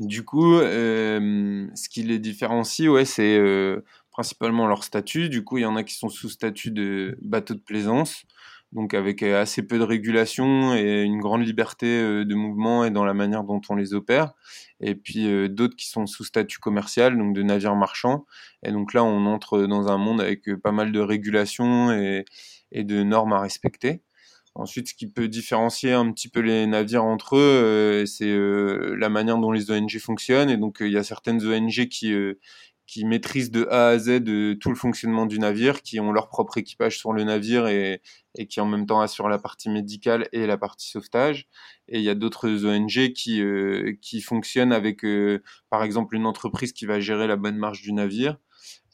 Du 0.00 0.24
coup, 0.24 0.56
euh, 0.56 1.66
ce 1.74 1.88
qui 1.88 2.02
les 2.02 2.18
différencie, 2.18 2.88
ouais, 2.88 3.06
c'est 3.06 3.38
euh, 3.38 3.82
principalement 4.10 4.66
leur 4.66 4.84
statut. 4.84 5.30
Du 5.30 5.44
coup, 5.44 5.56
il 5.56 5.62
y 5.62 5.66
en 5.66 5.76
a 5.76 5.82
qui 5.82 5.94
sont 5.94 6.10
sous 6.10 6.28
statut 6.28 6.70
de 6.70 7.18
bateau 7.22 7.54
de 7.54 7.60
plaisance, 7.60 8.24
donc 8.72 8.94
avec 8.94 9.22
euh, 9.22 9.40
assez 9.40 9.62
peu 9.62 9.78
de 9.78 9.84
régulation 9.84 10.74
et 10.74 11.02
une 11.02 11.18
grande 11.18 11.44
liberté 11.44 11.86
euh, 11.86 12.24
de 12.24 12.34
mouvement 12.34 12.84
et 12.84 12.90
dans 12.90 13.04
la 13.04 13.14
manière 13.14 13.42
dont 13.42 13.60
on 13.68 13.74
les 13.74 13.94
opère. 13.94 14.32
Et 14.80 14.94
puis 14.94 15.28
euh, 15.28 15.48
d'autres 15.48 15.76
qui 15.76 15.88
sont 15.88 16.06
sous 16.06 16.24
statut 16.24 16.58
commercial, 16.58 17.18
donc 17.18 17.34
de 17.34 17.42
navires 17.42 17.74
marchands. 17.74 18.26
Et 18.62 18.70
donc 18.70 18.94
là, 18.94 19.02
on 19.02 19.26
entre 19.26 19.62
dans 19.62 19.88
un 19.88 19.98
monde 19.98 20.20
avec 20.20 20.54
pas 20.62 20.72
mal 20.72 20.92
de 20.92 21.00
régulations 21.00 21.92
et, 21.92 22.24
et 22.70 22.84
de 22.84 23.02
normes 23.02 23.32
à 23.32 23.40
respecter. 23.40 24.02
Ensuite, 24.54 24.88
ce 24.88 24.94
qui 24.94 25.08
peut 25.08 25.28
différencier 25.28 25.92
un 25.92 26.10
petit 26.12 26.28
peu 26.28 26.40
les 26.40 26.66
navires 26.66 27.04
entre 27.04 27.36
eux, 27.36 28.04
c'est 28.04 28.36
la 28.36 29.08
manière 29.08 29.38
dont 29.38 29.52
les 29.52 29.70
ONG 29.70 29.96
fonctionnent. 30.00 30.50
Et 30.50 30.56
donc, 30.56 30.78
il 30.80 30.90
y 30.90 30.96
a 30.96 31.04
certaines 31.04 31.40
ONG 31.46 31.86
qui, 31.86 32.12
qui 32.90 33.04
maîtrisent 33.04 33.52
de 33.52 33.68
A 33.70 33.90
à 33.90 33.98
Z 34.00 34.20
de 34.20 34.54
tout 34.54 34.68
le 34.68 34.74
fonctionnement 34.74 35.24
du 35.24 35.38
navire, 35.38 35.80
qui 35.80 36.00
ont 36.00 36.10
leur 36.10 36.28
propre 36.28 36.58
équipage 36.58 36.98
sur 36.98 37.12
le 37.12 37.22
navire 37.22 37.68
et, 37.68 38.02
qui 38.48 38.60
en 38.60 38.66
même 38.66 38.84
temps 38.84 39.00
assurent 39.00 39.28
la 39.28 39.38
partie 39.38 39.70
médicale 39.70 40.28
et 40.32 40.44
la 40.44 40.58
partie 40.58 40.90
sauvetage. 40.90 41.46
Et 41.86 41.98
il 41.98 42.04
y 42.04 42.08
a 42.10 42.16
d'autres 42.16 42.66
ONG 42.66 43.12
qui, 43.12 43.42
euh, 43.42 43.92
qui 44.02 44.20
fonctionnent 44.20 44.72
avec, 44.72 45.04
euh, 45.04 45.40
par 45.70 45.84
exemple, 45.84 46.16
une 46.16 46.26
entreprise 46.26 46.72
qui 46.72 46.84
va 46.84 46.98
gérer 46.98 47.28
la 47.28 47.36
bonne 47.36 47.56
marche 47.56 47.80
du 47.80 47.92
navire, 47.92 48.38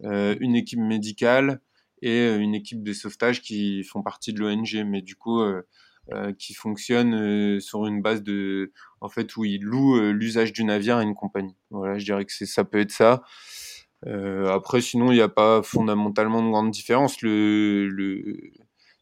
euh, 0.05 0.37
une 0.41 0.57
équipe 0.57 0.79
médicale 0.79 1.63
et 2.03 2.21
euh, 2.21 2.39
une 2.39 2.55
équipe 2.55 2.83
de 2.83 2.93
sauvetage 2.93 3.41
qui 3.41 3.83
font 3.83 4.03
partie 4.03 4.35
de 4.35 4.41
l'ONG, 4.41 4.85
mais 4.85 5.01
du 5.01 5.17
coup 5.17 5.41
euh, 5.41 5.63
euh, 6.13 6.33
qui 6.33 6.55
fonctionnent 6.55 7.15
euh, 7.15 7.59
sur 7.59 7.85
une 7.87 8.01
base 8.01 8.23
de, 8.23 8.73
en 9.01 9.09
fait, 9.09 9.37
où 9.37 9.45
ils 9.45 9.61
louent 9.61 9.97
euh, 9.97 10.13
l'usage 10.13 10.53
du 10.53 10.63
navire 10.63 10.99
à 10.99 11.03
une 11.03 11.17
compagnie. 11.17 11.57
Voilà, 11.71 11.99
je 11.99 12.05
dirais 12.05 12.25
que 12.25 12.33
ça 12.33 12.63
peut 12.63 12.79
être 12.79 12.93
ça. 12.93 13.25
Euh, 14.07 14.53
après, 14.53 14.81
sinon, 14.81 15.11
il 15.11 15.15
n'y 15.15 15.23
a 15.23 15.29
pas 15.29 15.63
fondamentalement 15.63 16.43
de 16.43 16.51
grande 16.51 16.71
différence. 16.71 17.23
Le, 17.23 17.89
le, 17.89 18.37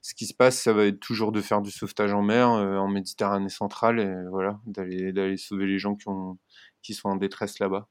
ce 0.02 0.14
qui 0.14 0.26
se 0.26 0.34
passe, 0.34 0.60
ça 0.60 0.72
va 0.72 0.86
être 0.86 1.00
toujours 1.00 1.32
de 1.32 1.40
faire 1.40 1.62
du 1.62 1.70
sauvetage 1.70 2.12
en 2.12 2.22
mer, 2.22 2.50
euh, 2.50 2.76
en 2.76 2.88
Méditerranée 2.88 3.48
centrale, 3.48 3.98
et 3.98 4.14
voilà, 4.30 4.60
d'aller 4.66 5.36
sauver 5.36 5.66
les 5.66 5.78
gens 5.78 5.96
qui 5.96 6.08
ont 6.08 6.38
qui 6.82 6.94
sont 6.94 7.08
en 7.08 7.16
détresse 7.16 7.58
là-bas. 7.58 7.88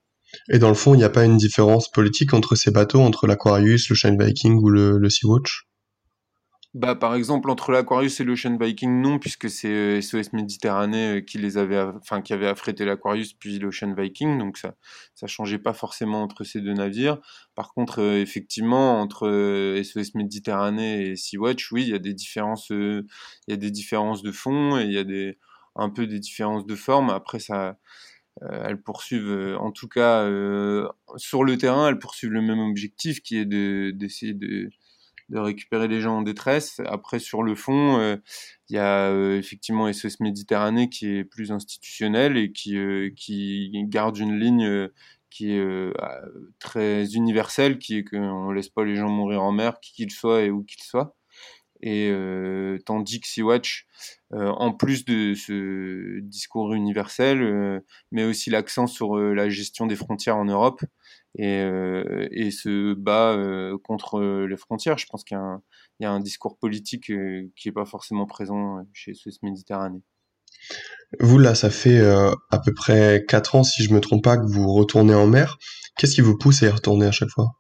Et 0.50 0.60
dans 0.60 0.70
le 0.70 0.76
fond, 0.76 0.94
il 0.94 0.98
n'y 0.98 1.04
a 1.04 1.10
pas 1.10 1.26
une 1.26 1.38
différence 1.38 1.92
politique 1.92 2.34
entre 2.34 2.56
ces 2.56 2.72
bateaux, 2.72 3.02
entre 3.02 3.28
l'Aquarius, 3.28 3.90
l'Ocean 3.90 4.16
Viking 4.18 4.60
ou 4.62 4.70
le, 4.70 4.98
le 4.98 5.10
Sea-Watch? 5.10 5.68
Bah, 6.74 6.96
par 6.96 7.14
exemple, 7.14 7.52
entre 7.52 7.72
l'Aquarius 7.72 8.20
et 8.20 8.24
l'Ocean 8.24 8.58
Viking, 8.60 9.00
non, 9.00 9.20
puisque 9.20 9.48
c'est 9.48 9.68
euh, 9.70 10.02
SOS 10.02 10.34
Méditerranée 10.34 11.18
euh, 11.18 11.22
qui 11.22 11.38
les 11.38 11.60
avait, 11.60 11.80
enfin, 11.80 12.24
qui 12.24 12.34
avait 12.34 12.48
affrété 12.48 12.84
l'Aquarius 12.84 13.34
puis 13.34 13.60
l'Ocean 13.60 13.94
Viking, 13.94 14.40
donc 14.40 14.58
ça, 14.58 14.74
ça 15.14 15.28
changeait 15.28 15.60
pas 15.60 15.74
forcément 15.74 16.24
entre 16.24 16.44
ces 16.44 16.62
deux 16.62 16.74
navires. 16.74 17.20
Par 17.54 17.74
contre, 17.76 18.00
euh, 18.02 18.20
effectivement, 18.20 19.00
entre 19.00 19.28
euh, 19.28 19.84
SOS 19.84 20.16
Méditerranée 20.16 21.10
et 21.12 21.16
Sea-Watch, 21.16 21.72
oui, 21.72 21.84
il 21.84 21.90
y 21.90 21.94
a 21.94 22.00
des 22.00 22.16
différences, 22.16 22.72
euh, 22.72 23.06
il 23.48 23.52
y 23.52 23.54
a 23.54 23.58
des 23.58 23.70
différences 23.70 24.24
de 24.24 24.32
fond 24.32 24.80
et 24.80 24.86
il 24.86 24.92
y 24.94 24.98
a 24.98 25.04
des, 25.04 25.38
un 25.76 25.92
peu 25.92 26.08
des 26.08 26.20
différences 26.20 26.66
de 26.66 26.76
forme. 26.76 27.12
Après, 27.12 27.40
ça, 27.40 27.78
euh, 28.42 28.64
elles 28.66 28.82
poursuivent, 28.82 29.30
euh, 29.30 29.58
en 29.60 29.72
tout 29.72 29.88
cas, 29.88 30.24
euh, 30.24 30.88
sur 31.18 31.44
le 31.44 31.58
terrain, 31.58 31.90
elles 31.90 32.00
poursuivent 32.00 32.32
le 32.32 32.42
même 32.42 32.60
objectif 32.60 33.22
qui 33.22 33.38
est 33.38 33.46
de, 33.46 33.92
d'essayer 33.96 34.34
de, 34.34 34.70
de 35.30 35.40
récupérer 35.40 35.88
les 35.88 36.02
gens 36.02 36.18
en 36.18 36.22
détresse. 36.22 36.82
Après, 36.86 37.20
sur 37.20 37.44
le 37.44 37.56
fond, 37.56 38.00
euh, 38.00 38.18
il 38.70 38.76
y 38.76 38.80
a 38.80 39.10
euh, 39.10 39.38
effectivement 39.38 39.92
SOS 39.92 40.20
Méditerranée 40.20 40.90
qui 40.90 41.08
est 41.18 41.24
plus 41.24 41.52
institutionnel 41.52 42.38
et 42.38 42.52
qui, 42.52 42.78
euh, 42.78 43.10
qui 43.16 43.72
garde 43.88 44.18
une 44.18 44.40
ligne 44.40 44.90
qui 45.30 45.52
est 45.52 45.94
très 46.60 47.14
universelle, 47.16 47.80
qui 47.80 47.98
est 47.98 48.04
qu'on 48.04 48.52
laisse 48.52 48.70
pas 48.70 48.84
les 48.86 48.96
gens 48.96 49.10
mourir 49.10 49.42
en 49.44 49.52
mer, 49.52 49.80
qui 49.82 49.94
qu'ils 49.94 50.12
soient 50.12 50.44
et 50.44 50.52
où 50.52 50.64
qu'ils 50.64 50.84
soient. 50.84 51.16
Et 51.86 52.10
euh, 52.10 52.80
tandis 52.86 53.20
que 53.20 53.28
Sea-Watch, 53.28 53.88
euh, 54.32 54.48
en 54.48 54.72
plus 54.72 55.04
de 55.04 55.34
ce 55.34 56.22
discours 56.22 56.74
universel, 56.74 57.42
euh, 57.44 57.82
met 58.14 58.24
aussi 58.24 58.50
l'accent 58.50 58.88
sur 58.88 59.18
la 59.18 59.50
gestion 59.50 59.86
des 59.86 59.98
frontières 59.98 60.38
en 60.38 60.46
Europe 60.46 60.82
et, 61.36 62.52
se 62.52 62.94
bat 62.94 63.38
contre 63.84 64.46
les 64.46 64.56
frontières. 64.56 64.98
Je 64.98 65.08
pense 65.08 65.26
qu'il 65.26 65.38
y 66.00 66.06
a 66.06 66.12
un, 66.12 66.20
discours 66.22 66.58
politique 66.58 67.12
qui 67.56 67.68
n'est 67.68 67.74
pas 67.74 67.86
forcément 67.86 68.28
présent 68.28 68.88
chez 68.94 69.14
SOS 69.14 69.42
Méditerranée. 69.42 70.02
Vous, 71.20 71.38
là, 71.38 71.54
ça 71.54 71.70
fait 71.70 72.00
à 72.00 72.60
peu 72.64 72.74
près 72.74 73.26
4 73.28 73.56
ans, 73.56 73.64
si 73.64 73.84
je 73.84 73.94
me 73.94 74.00
trompe 74.00 74.24
pas, 74.24 74.38
que 74.38 74.46
vous 74.46 74.72
retournez 74.72 75.16
en 75.16 75.28
mer. 75.28 75.58
Qu'est-ce 75.98 76.16
qui 76.16 76.22
vous 76.22 76.38
pousse 76.38 76.64
à 76.64 76.68
y 76.68 76.70
retourner 76.70 77.08
à 77.08 77.12
chaque 77.12 77.30
fois? 77.30 77.58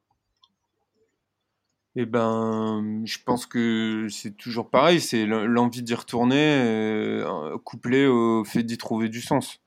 Eh 1.95 2.05
ben, 2.07 3.03
je 3.05 3.19
pense 3.23 3.45
que 3.45 4.07
c'est 4.09 4.35
toujours 4.35 4.71
pareil, 4.71 4.99
c'est 4.99 5.27
l'envie 5.27 5.83
d'y 5.83 5.93
retourner, 5.93 6.35
euh, 6.63 7.57
couplé 7.63 8.07
au 8.07 8.43
fait 8.43 8.63
d'y 8.63 8.77
trouver 8.79 9.09
du 9.09 9.21
sens. 9.21 9.59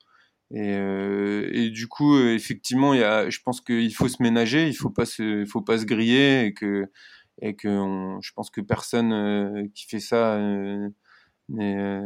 Et, 0.53 0.75
euh, 0.77 1.49
et 1.53 1.71
du 1.71 1.89
coup, 1.89 2.17
euh, 2.17 2.35
effectivement, 2.35 2.95
y 2.95 3.05
a, 3.05 3.31
je 3.31 3.41
pense 3.45 3.61
qu'il 3.61 3.95
faut 3.95 4.09
se 4.09 4.23
ménager, 4.23 4.69
il 4.69 4.75
faut 4.77 4.91
pas 4.91 5.07
se, 5.07 5.45
faut 5.47 5.63
pas 5.63 5.79
se 5.79 5.87
griller, 5.87 6.47
et 6.47 6.55
que, 6.55 6.87
et 7.43 7.57
que, 7.57 7.69
on, 7.69 8.21
je 8.23 8.33
pense 8.35 8.51
que 8.51 8.61
personne 8.63 9.13
euh, 9.13 9.69
qui 9.75 9.87
fait 9.87 10.01
ça 10.01 10.35
euh, 10.37 10.89
n'est, 11.51 12.01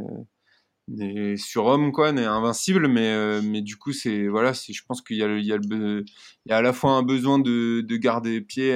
euh, 0.90 0.94
n'est 0.96 1.36
surhomme 1.36 1.92
quoi, 1.92 2.12
n'est 2.12 2.24
invincible, 2.24 2.88
mais 2.88 3.40
mais 3.42 3.62
du 3.62 3.76
coup 3.76 3.92
c'est 3.92 4.26
voilà, 4.28 4.54
c'est 4.54 4.72
je 4.72 4.84
pense 4.84 5.02
qu'il 5.02 5.16
y 5.16 5.22
a 5.22 5.28
il 5.28 5.44
y 5.44 5.52
a 5.52 5.56
le 5.56 6.04
il 6.46 6.50
y 6.50 6.52
a 6.52 6.56
à 6.56 6.62
la 6.62 6.72
fois 6.72 6.92
un 6.92 7.02
besoin 7.02 7.38
de 7.38 7.80
de 7.80 7.96
garder 7.96 8.40
pied 8.40 8.72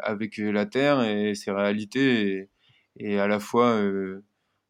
avec 0.00 0.38
la 0.38 0.66
terre 0.66 1.02
et 1.02 1.34
ses 1.34 1.50
réalités 1.50 2.22
et, 2.22 2.48
et 2.96 3.18
à 3.18 3.26
la 3.26 3.40
fois 3.40 3.80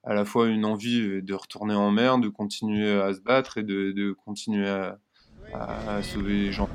à 0.04 0.14
la 0.14 0.24
fois 0.24 0.48
une 0.48 0.64
envie 0.64 1.22
de 1.22 1.34
retourner 1.34 1.74
en 1.74 1.90
mer, 1.90 2.18
de 2.18 2.28
continuer 2.28 2.90
à 3.00 3.12
se 3.12 3.20
battre 3.20 3.58
et 3.58 3.62
de, 3.62 3.92
de 3.92 4.12
continuer 4.12 4.68
à, 4.68 4.98
à 5.52 6.02
sauver 6.02 6.32
les 6.32 6.52
gens. 6.52 6.70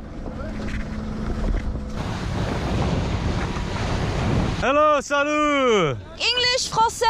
Hello, 4.64 5.02
salut 5.02 5.96
English, 6.14 6.70
français? 6.70 7.06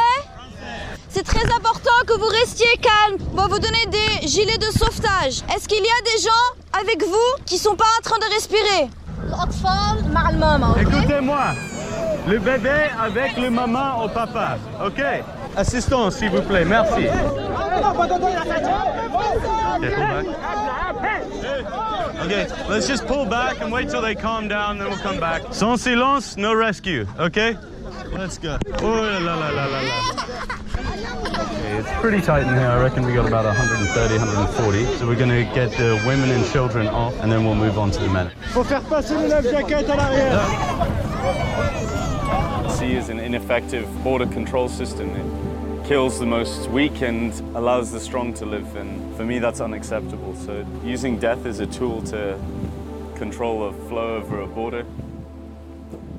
C'est 1.10 1.24
très 1.24 1.46
important 1.54 1.85
que 2.16 2.20
vous 2.20 2.28
restiez 2.28 2.68
calme. 2.82 3.18
On 3.34 3.36
va 3.36 3.48
vous 3.48 3.60
donner 3.60 3.86
des 3.88 4.28
gilets 4.28 4.58
de 4.58 4.72
sauvetage. 4.72 5.44
Est-ce 5.54 5.68
qu'il 5.68 5.84
y 5.84 5.88
a 5.88 6.02
des 6.16 6.22
gens 6.22 6.80
avec 6.80 7.04
vous 7.04 7.44
qui 7.46 7.58
sont 7.58 7.76
pas 7.76 7.86
en 8.00 8.02
train 8.02 8.18
de 8.20 8.34
respirer? 8.34 8.90
Écoutez-moi, 10.80 11.44
le 12.28 12.40
bébé 12.40 12.90
avec 13.02 13.38
le 13.38 13.50
maman 13.50 14.04
au 14.04 14.08
papa, 14.08 14.58
ok? 14.84 15.02
Assistance, 15.58 16.18
s'il 16.18 16.30
vous 16.30 16.42
plaît, 16.42 16.66
merci. 16.66 17.08
Okay, 22.24 22.48
let's 22.70 22.88
just 22.88 23.06
pull 23.08 23.26
back 23.26 23.62
and 23.62 23.72
wait 23.72 23.90
till 23.90 24.02
they 24.02 24.16
calm 24.16 24.48
down, 24.48 24.78
then 24.78 24.88
we'll 24.88 24.98
come 25.00 25.20
back. 25.20 25.42
Sans 25.52 25.78
silence, 25.78 26.38
no 26.38 26.54
rescue, 26.54 27.06
okay? 27.20 27.58
Let's 28.18 28.38
go. 28.38 28.58
Oh, 28.82 29.02
la 29.02 29.20
la 29.20 29.36
la 29.36 29.52
la 29.52 29.82
la. 29.82 30.65
Okay, 30.76 31.78
it's 31.78 31.92
pretty 32.02 32.22
tight 32.22 32.44
in 32.44 32.54
here. 32.54 32.68
I 32.68 32.82
reckon 32.82 33.06
we 33.06 33.14
got 33.14 33.28
about 33.28 33.46
130, 33.46 34.18
140. 34.18 34.86
So 34.98 35.08
we're 35.08 35.16
going 35.16 35.30
to 35.30 35.44
get 35.54 35.72
the 35.72 36.02
women 36.06 36.30
and 36.32 36.46
children 36.52 36.88
off, 36.88 37.14
and 37.22 37.32
then 37.32 37.46
we'll 37.46 37.56
move 37.56 37.78
on 37.78 37.92
to 37.92 38.00
the 38.00 38.10
men. 38.10 38.30
Faut 38.52 38.64
faire 38.64 38.82
passer 38.82 39.16
le 39.16 39.42
jacket 39.42 39.90
à 39.90 39.96
l'arrière. 39.96 40.46
Sea 42.72 42.96
is 42.96 43.10
an 43.10 43.20
ineffective 43.20 43.88
border 44.04 44.28
control 44.28 44.68
system. 44.68 45.10
It 45.16 45.26
kills 45.88 46.20
the 46.20 46.26
most 46.26 46.68
weak 46.70 47.02
and 47.02 47.32
allows 47.56 47.92
the 47.92 48.00
strong 48.00 48.34
to 48.36 48.46
live. 48.46 48.76
And 48.76 49.16
for 49.16 49.24
me, 49.24 49.40
that's 49.40 49.62
unacceptable. 49.62 50.36
So 50.36 50.66
using 50.84 51.18
death 51.20 51.46
as 51.46 51.60
a 51.60 51.66
tool 51.66 52.02
to 52.04 52.38
control 53.16 53.64
a 53.70 53.74
flow 53.88 54.18
over 54.18 54.42
a 54.42 54.48
border 54.48 54.86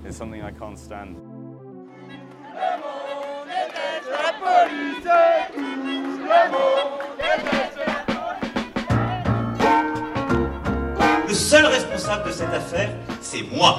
is 0.06 0.16
something 0.16 0.42
I 0.42 0.52
can't 0.52 0.78
stand. 0.78 1.16
Le 11.28 11.34
seul 11.34 11.66
responsable 11.66 12.28
de 12.28 12.32
cette 12.32 12.48
affaire, 12.52 12.90
c'est 13.20 13.42
moi. 13.52 13.78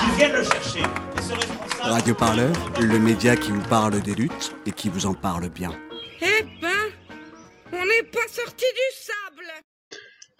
Qu'ils 0.00 0.14
viennent 0.16 0.32
le 0.32 0.44
chercher. 0.44 0.80
Et 0.80 1.22
ce 1.22 1.32
responsable... 1.34 1.92
Radio 1.92 2.14
Parleur, 2.14 2.52
le 2.80 2.98
média 2.98 3.36
qui 3.36 3.50
vous 3.50 3.62
parle 3.68 4.00
des 4.00 4.14
luttes 4.14 4.54
et 4.66 4.70
qui 4.72 4.88
vous 4.88 5.06
en 5.06 5.14
parle 5.14 5.48
bien. 5.48 5.70
Eh 6.22 6.44
ben, 6.60 6.68
on 7.72 7.84
n'est 7.84 8.08
pas 8.10 8.26
sorti 8.30 8.64
du 8.64 8.96
sable 8.96 9.50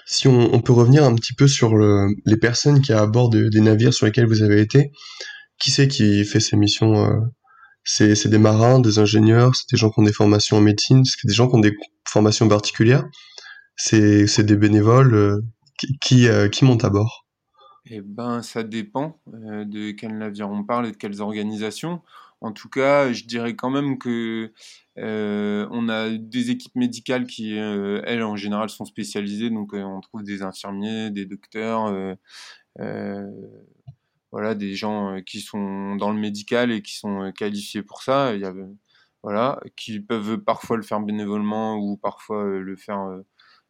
Si 0.06 0.28
on, 0.28 0.54
on 0.54 0.60
peut 0.60 0.72
revenir 0.72 1.04
un 1.04 1.14
petit 1.14 1.34
peu 1.34 1.46
sur 1.48 1.76
le- 1.76 2.08
les 2.24 2.36
personnes 2.36 2.80
qui 2.80 2.92
à 2.92 3.06
bord 3.06 3.28
de- 3.30 3.48
des 3.48 3.60
navires 3.60 3.92
sur 3.94 4.06
lesquels 4.06 4.26
vous 4.26 4.42
avez 4.42 4.60
été, 4.60 4.90
qui 5.60 5.70
c'est 5.70 5.88
qui 5.88 6.24
fait 6.24 6.40
ces 6.40 6.56
missions 6.56 7.04
euh, 7.04 7.18
C'est 7.90 8.28
des 8.28 8.38
marins, 8.38 8.80
des 8.80 8.98
ingénieurs, 8.98 9.56
c'est 9.56 9.70
des 9.70 9.78
gens 9.78 9.88
qui 9.90 10.00
ont 10.00 10.02
des 10.02 10.12
formations 10.12 10.58
en 10.58 10.60
médecine, 10.60 11.06
c'est 11.06 11.26
des 11.26 11.32
gens 11.32 11.48
qui 11.48 11.54
ont 11.54 11.60
des 11.60 11.74
formations 12.06 12.46
particulières, 12.46 13.08
c'est 13.76 14.42
des 14.42 14.56
bénévoles 14.56 15.14
euh, 15.14 15.40
qui 16.02 16.28
euh, 16.28 16.50
qui 16.50 16.66
montent 16.66 16.84
à 16.84 16.90
bord. 16.90 17.26
Eh 17.86 18.02
ben, 18.02 18.42
ça 18.42 18.62
dépend 18.62 19.18
euh, 19.32 19.64
de 19.64 19.92
quel 19.92 20.18
navire 20.18 20.50
on 20.50 20.64
parle 20.64 20.88
et 20.88 20.92
de 20.92 20.98
quelles 20.98 21.22
organisations. 21.22 22.02
En 22.42 22.52
tout 22.52 22.68
cas, 22.68 23.10
je 23.10 23.24
dirais 23.24 23.56
quand 23.56 23.70
même 23.70 23.98
que 23.98 24.52
on 24.96 25.88
a 25.88 26.10
des 26.10 26.50
équipes 26.50 26.76
médicales 26.76 27.26
qui, 27.26 27.54
elles, 27.54 28.22
en 28.22 28.36
général, 28.36 28.68
sont 28.68 28.84
spécialisées. 28.84 29.48
Donc, 29.48 29.72
on 29.72 30.00
trouve 30.00 30.22
des 30.22 30.42
infirmiers, 30.42 31.10
des 31.10 31.24
docteurs, 31.24 32.16
voilà, 34.32 34.54
des 34.54 34.74
gens 34.74 35.16
euh, 35.16 35.20
qui 35.20 35.40
sont 35.40 35.96
dans 35.96 36.12
le 36.12 36.18
médical 36.18 36.70
et 36.70 36.82
qui 36.82 36.94
sont 36.96 37.22
euh, 37.22 37.30
qualifiés 37.32 37.82
pour 37.82 38.02
ça. 38.02 38.28
Euh, 38.28 38.66
voilà, 39.22 39.60
qui 39.76 40.00
peuvent 40.00 40.38
parfois 40.38 40.76
le 40.76 40.82
faire 40.82 41.00
bénévolement 41.00 41.76
ou 41.76 41.96
parfois 41.96 42.44
le 42.44 42.76
faire 42.76 43.04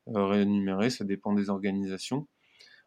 rémunéré. 0.07 0.91
Ça 0.91 1.05
dépend 1.05 1.33
des 1.33 1.49
organisations. 1.49 2.29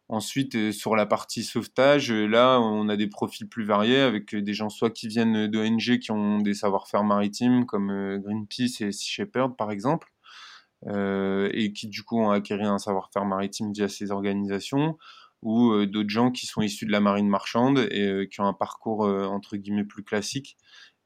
Ensuite, 0.09 0.71
sur 0.71 0.95
la 0.95 1.07
partie 1.07 1.43
sauvetage, 1.43 2.11
là, 2.11 2.59
on 2.61 2.87
a 2.87 2.97
des 2.97 3.07
profils 3.07 3.49
plus 3.49 3.65
variés 3.65 3.99
avec 3.99 4.35
des 4.35 4.53
gens 4.53 4.69
soit 4.69 4.91
qui 4.91 5.07
viennent 5.07 5.47
d'ONG 5.47 5.97
qui 5.99 6.11
ont 6.11 6.37
des 6.37 6.53
savoir-faire 6.53 7.03
maritimes 7.03 7.65
comme 7.65 8.19
Greenpeace 8.23 8.81
et 8.81 8.91
Sea 8.91 9.09
Shepherd 9.09 9.57
par 9.57 9.71
exemple, 9.71 10.13
et 10.85 11.73
qui 11.73 11.87
du 11.87 12.03
coup 12.03 12.19
ont 12.19 12.29
acquéri 12.29 12.65
un 12.65 12.77
savoir-faire 12.77 13.25
maritime 13.25 13.73
via 13.73 13.87
ces 13.87 14.11
organisations, 14.11 14.99
ou 15.41 15.71
euh, 15.71 15.87
d'autres 15.87 16.09
gens 16.09 16.31
qui 16.31 16.45
sont 16.45 16.61
issus 16.61 16.85
de 16.85 16.91
la 16.91 16.99
marine 16.99 17.27
marchande 17.27 17.79
et 17.91 18.07
euh, 18.07 18.25
qui 18.25 18.41
ont 18.41 18.45
un 18.45 18.53
parcours 18.53 19.05
euh, 19.05 19.25
entre 19.25 19.57
guillemets 19.57 19.83
plus 19.85 20.03
classique, 20.03 20.57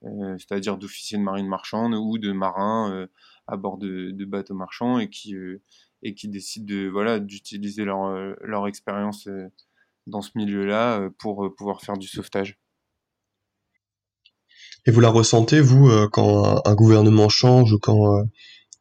euh, 0.04 0.38
c'est-à-dire 0.38 0.78
d'officiers 0.78 1.18
de 1.18 1.24
marine 1.24 1.48
marchande 1.48 1.96
ou 1.96 2.18
de 2.18 2.32
marins 2.32 2.92
euh, 2.94 3.08
à 3.48 3.58
bord 3.58 3.78
de, 3.78 4.12
de 4.12 4.26
bateaux 4.26 4.54
marchands 4.54 5.00
et 5.00 5.10
qui 5.10 5.36
euh, 5.36 5.62
et 6.04 6.14
qui 6.14 6.28
décident 6.28 6.66
de 6.66 6.88
voilà 6.88 7.20
d'utiliser 7.20 7.86
leur 7.86 8.14
leur 8.42 8.68
expérience 8.68 9.28
dans 10.06 10.22
ce 10.22 10.32
milieu-là 10.36 11.10
pour 11.18 11.52
pouvoir 11.58 11.82
faire 11.82 11.98
du 11.98 12.08
sauvetage. 12.08 12.60
Et 14.86 14.92
vous 14.92 15.00
la 15.00 15.10
ressentez, 15.10 15.62
vous, 15.62 15.90
quand 16.12 16.62
un, 16.64 16.76
gouvernement 16.76 17.28
change 17.28 17.74
ou 17.74 17.80
quand 17.80 18.24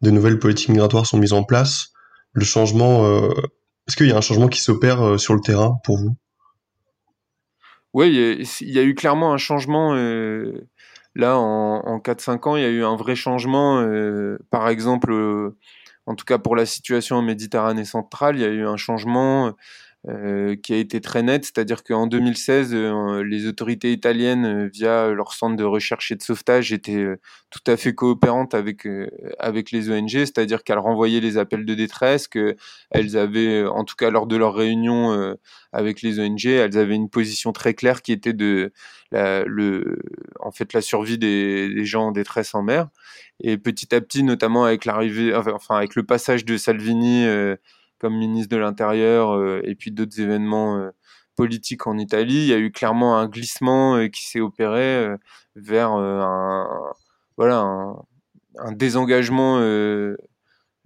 de 0.03 0.11
nouvelles 0.11 0.38
politiques 0.38 0.69
migratoires 0.69 1.07
sont 1.07 1.17
mises 1.17 1.33
en 1.33 1.45
place, 1.45 1.93
le 2.33 2.45
changement, 2.45 3.31
est-ce 3.88 3.97
qu'il 3.97 4.07
y 4.09 4.12
a 4.12 4.16
un 4.16 4.20
changement 4.20 4.49
qui 4.49 4.61
s'opère 4.61 5.01
euh, 5.03 5.18
sur 5.18 5.35
le 5.35 5.40
terrain 5.40 5.79
pour 5.85 5.99
vous? 5.99 6.16
Oui, 7.92 8.09
il 8.61 8.70
y, 8.70 8.79
a- 8.79 8.83
eu 8.83 8.94
clairement 8.94 9.33
un 9.33 9.37
changement. 9.37 9.94
euh, 9.94 10.66
là, 11.14 11.38
en, 11.38 11.81
en 11.87 12.01
4-5 12.01 12.47
ans, 12.47 12.57
il 12.57 12.62
y 12.62 12.66
a 12.66 12.68
eu 12.70 12.85
un 12.85 12.97
vrai 12.97 13.14
changement. 13.14 13.81
euh, 13.81 14.38
par 14.51 14.68
exemple, 14.68 15.12
en 16.07 16.14
tout 16.14 16.25
cas 16.25 16.38
pour 16.38 16.57
la 16.57 16.66
situation 16.66 17.16
en 17.16 17.23
Méditerranée 17.23 17.85
centrale, 17.85 18.37
il 18.37 18.42
y 18.42 18.44
a 18.44 18.49
eu 18.49 18.66
un 18.66 18.77
changement 18.77 19.55
euh, 20.07 20.55
qui 20.57 20.75
a 20.75 20.77
été 20.77 21.01
très 21.01 21.23
net. 21.23 21.45
C'est-à-dire 21.47 21.83
qu'en 21.83 22.07
2016, 22.07 22.75
euh, 22.75 23.25
les 23.25 23.47
autorités 23.47 23.90
italiennes, 23.90 24.45
euh, 24.45 24.69
via 24.71 25.09
leur 25.09 25.33
centre 25.33 25.57
de 25.57 25.64
recherche 25.64 26.12
et 26.12 26.14
de 26.14 26.23
sauvetage, 26.23 26.75
étaient 26.75 27.07
tout 27.49 27.62
à 27.67 27.79
fait 27.79 27.95
coopérantes 27.95 28.53
avec, 28.53 28.87
avec 29.38 29.71
les 29.71 29.90
ONG. 29.90 30.11
C'est-à-dire 30.11 30.62
qu'elles 30.62 30.79
renvoyaient 30.79 31.21
les 31.21 31.38
appels 31.38 31.64
de 31.64 31.75
détresse, 31.75 32.29
qu'elles 32.29 33.17
avaient, 33.17 33.64
en 33.64 33.85
tout 33.85 33.97
cas 33.97 34.11
lors 34.11 34.27
de 34.27 34.37
leurs 34.37 34.55
réunions 34.55 35.37
avec 35.73 36.03
les 36.03 36.21
ONG, 36.21 36.45
elles 36.47 36.77
avaient 36.77 36.97
une 36.97 37.09
position 37.09 37.53
très 37.53 37.73
claire 37.73 38.03
qui 38.03 38.12
était 38.12 38.33
de 38.35 38.73
la, 39.11 39.45
le, 39.45 39.99
en 40.40 40.51
fait, 40.51 40.73
la 40.75 40.83
survie 40.83 41.17
des, 41.19 41.73
des 41.73 41.85
gens 41.85 42.09
en 42.09 42.12
détresse 42.12 42.55
en 42.55 42.62
mer. 42.62 42.88
Et 43.40 43.57
petit 43.57 43.95
à 43.95 44.01
petit, 44.01 44.23
notamment 44.23 44.64
avec 44.64 44.85
l'arrivée, 44.85 45.35
enfin, 45.35 45.77
avec 45.77 45.95
le 45.95 46.03
passage 46.03 46.45
de 46.45 46.57
Salvini 46.57 47.27
comme 48.05 48.19
ministre 48.19 48.55
de 48.55 48.59
l'Intérieur 48.59 49.35
euh, 49.35 49.62
et 49.64 49.75
puis 49.75 49.90
d'autres 49.90 50.21
événements 50.21 50.77
euh, 50.77 50.90
politiques 51.37 51.87
en 51.87 51.97
Italie, 51.97 52.35
il 52.35 52.47
y 52.49 52.53
a 52.53 52.59
eu 52.59 52.71
clairement 52.71 53.17
un 53.17 53.29
glissement 53.29 53.97
euh, 53.97 54.09
qui 54.09 54.27
s'est 54.27 54.40
opéré 54.40 55.09
vers 55.57 55.93
un, 55.93 56.69
voilà, 57.38 57.61
un, 58.59 58.73
désengagement 58.73 59.57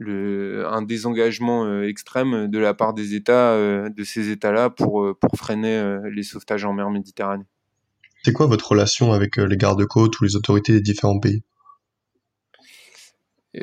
un 0.01 0.83
désengagement 0.83 1.83
extrême 1.83 2.47
de 2.47 2.59
la 2.61 2.73
part 2.73 2.95
des 2.95 3.17
États, 3.17 3.57
de 3.57 4.05
ces 4.05 4.31
États-là, 4.31 4.71
pour, 4.71 5.13
pour 5.19 5.33
freiner 5.37 5.99
les 6.13 6.23
sauvetages 6.23 6.65
en 6.65 6.73
mer 6.73 6.89
Méditerranée. 6.91 7.47
C'est 8.23 8.33
quoi 8.33 8.47
votre 8.47 8.69
relation 8.69 9.13
avec 9.13 9.39
les 9.39 9.57
gardes-côtes 9.57 10.21
ou 10.21 10.25
les 10.25 10.37
autorités 10.37 10.73
des 10.73 10.83
différents 10.83 11.19
pays? 11.19 11.43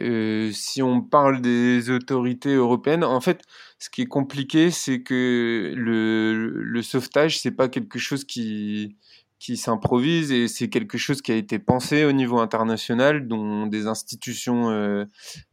Euh, 0.02 0.52
si 0.52 0.82
on 0.82 1.02
parle 1.02 1.42
des 1.42 1.90
autorités 1.90 2.54
européennes, 2.54 3.04
en 3.04 3.22
fait, 3.22 3.42
ce 3.80 3.90
qui 3.90 4.02
est 4.04 4.08
compliqué, 4.08 4.72
c'est 4.72 5.02
que 5.02 5.74
le, 5.76 6.50
le 6.50 6.82
sauvetage, 6.82 7.40
c'est 7.40 7.52
pas 7.52 7.70
quelque 7.70 8.00
chose 8.00 8.24
qui, 8.26 8.98
qui 9.40 9.58
s'improvise 9.58 10.32
et 10.32 10.48
c'est 10.48 10.70
quelque 10.70 10.98
chose 10.98 11.22
qui 11.22 11.32
a 11.32 11.36
été 11.36 11.60
pensé 11.60 12.06
au 12.06 12.12
niveau 12.12 12.40
international, 12.40 13.28
dont 13.28 13.68
des 13.68 13.88
institutions 13.88 14.70
euh, 14.70 15.06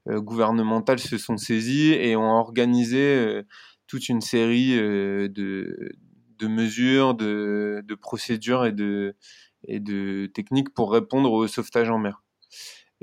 euh, 0.09 0.21
gouvernementales 0.21 0.99
se 0.99 1.19
sont 1.19 1.37
saisies 1.37 1.93
et 1.93 2.17
ont 2.17 2.31
organisé 2.31 3.43
toute 3.87 4.09
une 4.09 4.21
série 4.23 4.75
de, 4.77 5.93
de 6.39 6.47
mesures, 6.47 7.15
de, 7.15 7.83
de 7.87 7.95
procédures 7.95 8.65
et 8.65 8.73
de, 8.73 9.15
et 9.69 9.81
de 9.81 10.27
techniques 10.27 10.73
pour 10.75 10.93
répondre 10.93 11.31
au 11.33 11.47
sauvetage 11.47 11.91
en 11.91 11.99
mer. 11.99 12.23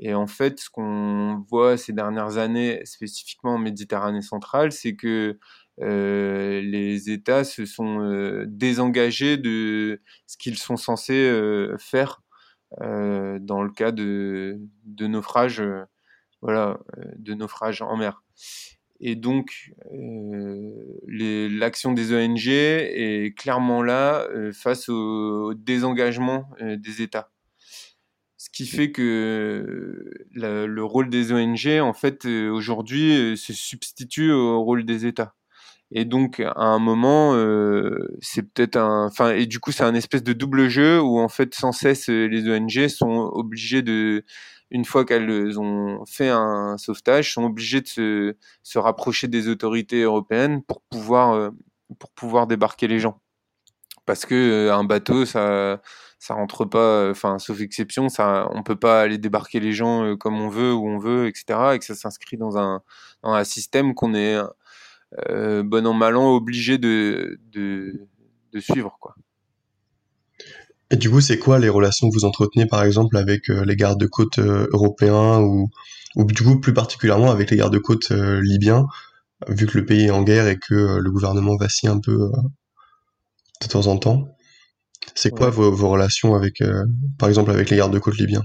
Et 0.01 0.13
en 0.13 0.27
fait, 0.27 0.59
ce 0.59 0.69
qu'on 0.69 1.43
voit 1.49 1.75
ces 1.77 1.91
dernières 1.91 2.37
années, 2.37 2.81
spécifiquement 2.85 3.55
en 3.55 3.57
Méditerranée 3.57 4.21
centrale, 4.21 4.71
c'est 4.71 4.95
que 4.95 5.37
euh, 5.81 6.61
les 6.61 7.09
États 7.09 7.43
se 7.43 7.65
sont 7.65 8.01
euh, 8.01 8.45
désengagés 8.47 9.37
de 9.37 10.01
ce 10.25 10.37
qu'ils 10.37 10.57
sont 10.57 10.77
censés 10.77 11.13
euh, 11.13 11.75
faire 11.77 12.21
dans 12.79 13.63
le 13.63 13.71
cas 13.71 13.91
de, 13.91 14.59
de 14.85 15.07
naufrages, 15.07 15.63
voilà, 16.43 16.79
en 17.81 17.97
mer. 17.97 18.21
Et 18.99 19.15
donc, 19.15 19.73
l'action 21.07 21.93
des 21.93 22.13
ONG 22.13 22.47
est 22.47 23.35
clairement 23.35 23.81
là 23.81 24.27
face 24.53 24.87
au, 24.87 25.55
désengagement 25.55 26.47
des 26.61 27.01
États. 27.01 27.31
Ce 28.39 28.49
qui 28.49 28.65
fait 28.65 28.93
que 28.93 30.13
le 30.31 30.83
rôle 30.83 31.09
des 31.09 31.33
ONG, 31.33 31.67
en 31.81 31.93
fait, 31.93 32.25
euh, 32.25 32.49
aujourd'hui, 32.49 33.33
euh, 33.33 33.35
se 33.35 33.51
substitue 33.51 34.31
au 34.31 34.63
rôle 34.63 34.85
des 34.85 35.05
États. 35.05 35.35
Et 35.91 36.05
donc, 36.05 36.39
à 36.39 36.53
un 36.55 36.79
moment, 36.79 37.35
euh, 37.35 38.17
c'est 38.21 38.43
peut-être 38.43 38.77
un, 38.77 39.07
enfin, 39.07 39.31
et 39.31 39.45
du 39.45 39.59
coup, 39.59 39.73
c'est 39.73 39.83
un 39.83 39.95
espèce 39.95 40.23
de 40.23 40.33
double 40.33 40.69
jeu 40.69 41.01
où, 41.01 41.19
en 41.19 41.27
fait, 41.27 41.53
sans 41.55 41.73
cesse, 41.73 42.07
les 42.07 42.49
ONG 42.49 42.87
sont 42.87 43.29
obligées 43.33 43.81
de, 43.81 44.23
une 44.71 44.85
fois 44.85 45.05
qu'elles 45.05 45.59
ont 45.59 46.05
fait 46.05 46.29
un 46.29 46.77
sauvetage, 46.77 47.33
sont 47.33 47.43
obligées 47.43 47.81
de 47.81 48.37
se, 48.63 48.79
rapprocher 48.79 49.27
des 49.27 49.49
autorités 49.49 50.03
européennes 50.03 50.63
pour 50.63 50.81
pouvoir, 50.83 51.51
pour 51.99 52.11
pouvoir 52.11 52.47
débarquer 52.47 52.87
les 52.87 52.99
gens. 52.99 53.19
Parce 54.05 54.25
que 54.25 54.35
euh, 54.35 54.73
un 54.73 54.83
bateau, 54.83 55.25
ça, 55.25 55.81
ça 56.19 56.33
rentre 56.33 56.65
pas, 56.65 57.09
enfin, 57.09 57.39
sauf 57.39 57.61
exception, 57.61 58.09
ça, 58.09 58.49
on 58.53 58.63
peut 58.63 58.75
pas 58.75 59.01
aller 59.01 59.17
débarquer 59.17 59.59
les 59.59 59.71
gens 59.73 60.03
euh, 60.03 60.15
comme 60.15 60.39
on 60.39 60.49
veut, 60.49 60.73
où 60.73 60.87
on 60.87 60.97
veut, 60.97 61.27
etc. 61.27 61.73
Et 61.73 61.79
que 61.79 61.85
ça 61.85 61.95
s'inscrit 61.95 62.37
dans 62.37 62.57
un, 62.57 62.81
système 63.43 63.93
qu'on 63.95 64.13
est 64.13 64.37
euh, 65.29 65.63
bon 65.63 65.85
an 65.87 65.93
mal 65.93 66.15
an 66.15 66.29
obligé 66.35 66.77
de, 66.77 67.39
suivre 68.59 68.97
quoi. 68.99 69.15
Et 70.91 70.97
du 70.97 71.09
coup, 71.09 71.21
c'est 71.21 71.37
quoi 71.37 71.59
les 71.59 71.69
relations 71.69 72.09
que 72.09 72.15
vous 72.15 72.25
entretenez, 72.25 72.65
par 72.65 72.83
exemple, 72.83 73.15
avec 73.17 73.49
euh, 73.49 73.63
les 73.63 73.75
gardes-côtes 73.75 74.39
euh, 74.39 74.67
européens 74.71 75.39
ou, 75.39 75.69
du 76.15 76.43
coup 76.43 76.59
plus 76.59 76.73
particulièrement 76.73 77.29
avec 77.29 77.51
les 77.51 77.57
gardes-côtes 77.57 78.11
euh, 78.11 78.41
libyens, 78.41 78.87
vu 79.47 79.67
que 79.67 79.77
le 79.77 79.85
pays 79.85 80.05
est 80.05 80.11
en 80.11 80.23
guerre 80.23 80.47
et 80.47 80.57
que 80.57 80.73
euh, 80.73 80.99
le 80.99 81.11
gouvernement 81.11 81.55
vacille 81.57 81.89
un 81.89 81.99
peu 81.99 82.23
euh, 82.23 82.31
de 83.61 83.67
temps 83.67 83.87
en 83.87 83.97
temps. 83.97 84.27
C'est 85.15 85.31
quoi 85.31 85.47
Ouais. 85.47 85.51
vos, 85.51 85.71
vos 85.71 85.89
relations 85.89 86.35
avec, 86.35 86.61
euh, 86.61 86.85
par 87.17 87.29
exemple, 87.29 87.51
avec 87.51 87.69
les 87.69 87.77
gardes-côtes 87.77 88.17
libyens? 88.17 88.43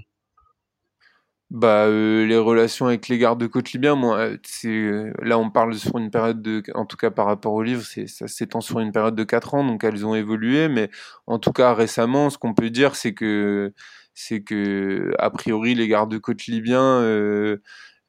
Bah, 1.51 1.85
euh, 1.87 2.27
les 2.27 2.37
relations 2.39 2.87
avec 2.87 3.07
les 3.09 3.19
gardes-côtes 3.19 3.73
libyens, 3.73 3.95
moi, 3.95 4.31
euh, 4.65 5.13
là 5.23 5.39
on 5.39 5.51
parle 5.51 5.75
sur 5.75 5.97
une 5.99 6.11
période 6.11 6.43
de, 6.43 6.63
en 6.75 6.85
tout 6.85 6.97
cas 6.97 7.11
par 7.11 7.27
rapport 7.27 7.53
au 7.53 7.63
livre, 7.63 7.83
ça 7.85 8.27
s'étend 8.27 8.61
sur 8.61 8.81
une 8.81 8.91
période 8.91 9.15
de 9.15 9.23
quatre 9.25 9.55
ans, 9.55 9.65
donc 9.65 9.85
elles 9.85 10.05
ont 10.05 10.17
évolué, 10.17 10.69
mais 10.69 10.91
en 11.27 11.39
tout 11.39 11.53
cas 11.53 11.73
récemment, 11.75 12.31
ce 12.31 12.39
qu'on 12.39 12.55
peut 12.55 12.71
dire, 12.71 12.97
c'est 12.97 13.15
que 13.15 13.73
c'est 14.15 14.43
que 14.43 15.13
a 15.19 15.31
priori 15.31 15.75
les 15.77 15.87
gardes-côtes 15.87 16.47
libyens 16.47 17.03
euh, 17.03 17.59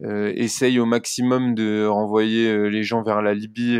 essayent 0.01 0.79
au 0.79 0.85
maximum 0.85 1.53
de 1.55 1.85
renvoyer 1.85 2.69
les 2.69 2.83
gens 2.83 3.03
vers 3.03 3.21
la 3.21 3.33
Libye. 3.35 3.79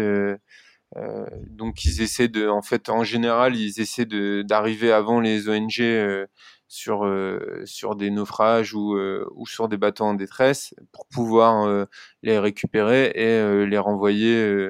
Euh, 0.98 1.26
donc 1.50 1.84
ils 1.86 2.02
essaient 2.02 2.28
de, 2.30 2.48
en 2.48 2.62
fait, 2.62 2.90
en 2.90 3.04
général, 3.04 3.56
ils 3.56 3.82
essaient 3.82 4.06
d'arriver 4.44 4.92
avant 4.92 5.20
les 5.20 5.50
ONG 5.50 5.82
euh, 5.82 6.26
sur 6.68 7.06
euh, 7.06 7.62
sur 7.66 7.96
des 7.96 8.10
naufrages 8.12 8.74
ou 8.74 8.96
euh, 8.96 9.26
ou 9.36 9.46
sur 9.48 9.68
des 9.70 9.78
bateaux 9.78 10.06
en 10.06 10.14
détresse 10.14 10.74
pour 10.92 11.06
pouvoir 11.08 11.68
euh, 11.68 11.86
les 12.24 12.40
récupérer 12.40 13.12
et 13.16 13.28
euh, 13.28 13.66
les 13.66 13.78
renvoyer 13.78 14.70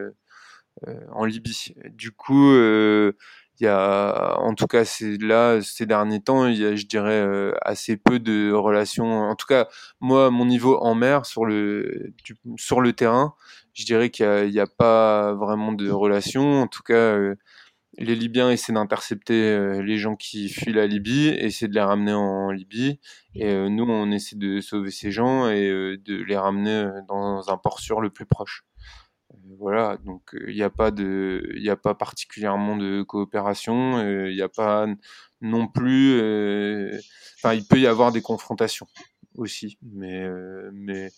en 1.13 1.25
Libye. 1.25 1.73
Du 1.91 2.11
coup, 2.11 2.53
il 2.53 3.63
y 3.63 3.67
a, 3.67 4.38
en 4.39 4.53
tout 4.53 4.67
cas, 4.67 4.83
c'est 4.83 5.17
là 5.21 5.61
ces 5.61 5.85
derniers 5.85 6.21
temps, 6.21 6.47
il 6.47 6.57
y 6.59 6.65
a, 6.65 6.75
je 6.75 6.85
dirais, 6.85 7.25
assez 7.61 7.97
peu 7.97 8.19
de 8.19 8.51
relations. 8.51 9.05
En 9.05 9.35
tout 9.35 9.47
cas, 9.47 9.67
moi, 10.01 10.29
mon 10.31 10.45
niveau 10.45 10.77
en 10.77 10.93
mer, 10.95 11.25
sur 11.25 11.45
le 11.45 12.13
sur 12.57 12.81
le 12.81 12.93
terrain, 12.93 13.33
je 13.75 13.85
dirais 13.85 14.09
qu'il 14.09 14.49
y 14.49 14.59
a, 14.59 14.67
pas 14.67 15.33
vraiment 15.33 15.73
de 15.73 15.89
relations. 15.91 16.61
En 16.61 16.67
tout 16.67 16.81
cas, 16.81 16.93
euh, 16.93 17.35
les 17.97 18.15
Libyens 18.15 18.49
essaient 18.49 18.73
d'intercepter 18.73 19.33
euh, 19.33 19.81
les 19.81 19.97
gens 19.97 20.15
qui 20.15 20.49
fuient 20.49 20.73
la 20.73 20.88
Libye, 20.88 21.27
essaient 21.27 21.67
de 21.67 21.73
les 21.73 21.81
ramener 21.81 22.13
en 22.13 22.51
Libye, 22.51 22.99
et 23.35 23.47
euh, 23.47 23.69
nous, 23.69 23.83
on 23.83 24.11
essaie 24.11 24.38
de 24.38 24.61
sauver 24.61 24.91
ces 24.91 25.11
gens 25.11 25.49
et 25.49 25.67
de 25.67 26.23
les 26.23 26.38
ramener 26.38 26.89
dans 27.07 27.49
un 27.49 27.57
port 27.57 27.79
sûr 27.79 28.01
le 28.01 28.09
plus 28.09 28.25
proche. 28.25 28.65
Voilà, 29.59 29.97
donc 30.05 30.35
il 30.47 30.55
n'y 30.55 30.63
a 30.63 30.69
pas 30.69 30.91
de, 30.91 31.51
il 31.55 31.61
n'y 31.61 31.69
a 31.69 31.75
pas 31.75 31.95
particulièrement 31.95 32.77
de 32.77 33.03
coopération, 33.03 34.01
il 34.27 34.33
n'y 34.33 34.41
a 34.41 34.49
pas 34.49 34.88
non 35.41 35.67
plus, 35.67 36.19
enfin 37.38 37.53
il 37.53 37.65
peut 37.67 37.79
y 37.79 37.88
avoir 37.88 38.11
des 38.11 38.21
confrontations 38.21 38.88
aussi, 39.35 39.77
mais 39.81 40.27
mais 40.73 41.09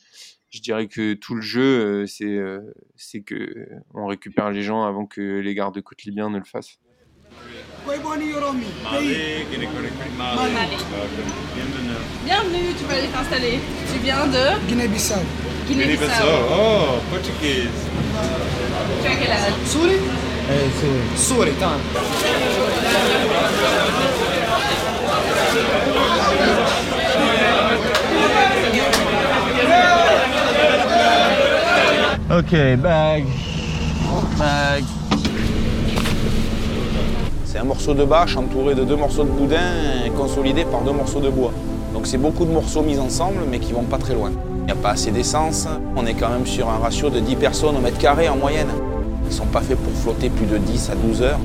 je 0.58 0.62
dirais 0.64 0.88
que 0.88 1.14
tout 1.14 1.36
le 1.36 1.42
jeu, 1.42 1.62
euh, 2.02 2.06
c'est 2.08 2.26
euh, 2.26 2.74
c'est 2.96 3.22
que 3.22 3.36
euh, 3.36 3.68
on 3.94 4.08
récupère 4.08 4.50
les 4.50 4.64
gens 4.64 4.84
avant 4.84 5.06
que 5.06 5.22
les 5.40 5.54
gardes-côtes 5.54 6.04
libyens 6.04 6.32
ne 6.32 6.40
le 6.40 6.44
fassent. 6.44 6.80
Bienvenue, 12.26 12.74
tu 12.78 12.84
peux 12.86 12.94
aller 12.94 13.08
t'installer. 13.08 13.60
Tu 13.94 14.00
viens 14.00 14.26
de 14.26 14.68
Guinée-Bissau. 14.68 15.22
Oh. 16.52 16.98
Tu 19.04 19.08
as 19.08 19.16
quel 19.16 19.32
âge? 19.32 19.54
Ok, 32.38 32.52
bag. 32.78 33.26
Bag. 34.38 34.84
C'est 37.46 37.58
un 37.58 37.64
morceau 37.64 37.96
de 37.96 38.06
bâche 38.06 38.38
entouré 38.38 38.76
de 38.76 38.84
deux 38.84 38.96
morceaux 38.96 39.24
de 39.24 39.30
boudin 39.32 39.58
consolidés 40.16 40.66
par 40.66 40.82
deux 40.82 40.92
morceaux 40.92 41.20
de 41.20 41.32
bois. 41.32 41.52
Donc 41.96 42.06
c'est 42.06 42.20
beaucoup 42.20 42.46
de 42.46 42.52
morceaux 42.52 42.84
mis 42.84 43.00
ensemble 43.00 43.40
mais 43.50 43.58
qui 43.58 43.74
vont 43.74 43.86
pas 43.86 43.98
très 43.98 44.14
loin. 44.14 44.30
Il 44.60 44.66
n'y 44.66 44.72
a 44.72 44.76
pas 44.76 44.92
assez 44.92 45.10
d'essence. 45.10 45.68
On 45.96 46.06
est 46.06 46.14
quand 46.14 46.30
même 46.30 46.46
sur 46.46 46.70
un 46.70 46.78
ratio 46.78 47.10
de 47.10 47.20
10 47.20 47.38
personnes 47.38 47.76
au 47.76 47.82
mètre 47.82 47.98
carré 47.98 48.30
en 48.30 48.36
moyenne. 48.36 48.70
Ils 49.26 49.34
sont 49.34 49.48
pas 49.48 49.62
faits 49.62 49.80
pour 49.80 49.94
flotter 49.94 50.30
plus 50.30 50.46
de 50.46 50.60
10 50.60 50.92
à 50.92 50.96
12 50.96 51.22
heures. 51.24 51.40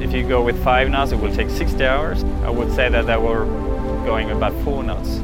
If 0.00 0.14
you 0.14 0.26
go 0.26 0.42
with 0.42 0.56
five 0.64 0.88
knots, 0.88 1.12
it 1.12 1.20
will 1.20 1.36
take 1.36 1.50
60 1.50 1.84
hours. 1.84 2.24
I 2.46 2.50
would 2.50 2.72
say 2.72 2.88
that 2.88 3.02
they 3.02 3.18
were 3.18 3.44
going 4.06 4.30
about 4.30 4.54
four 4.64 4.82
knots. 4.82 5.20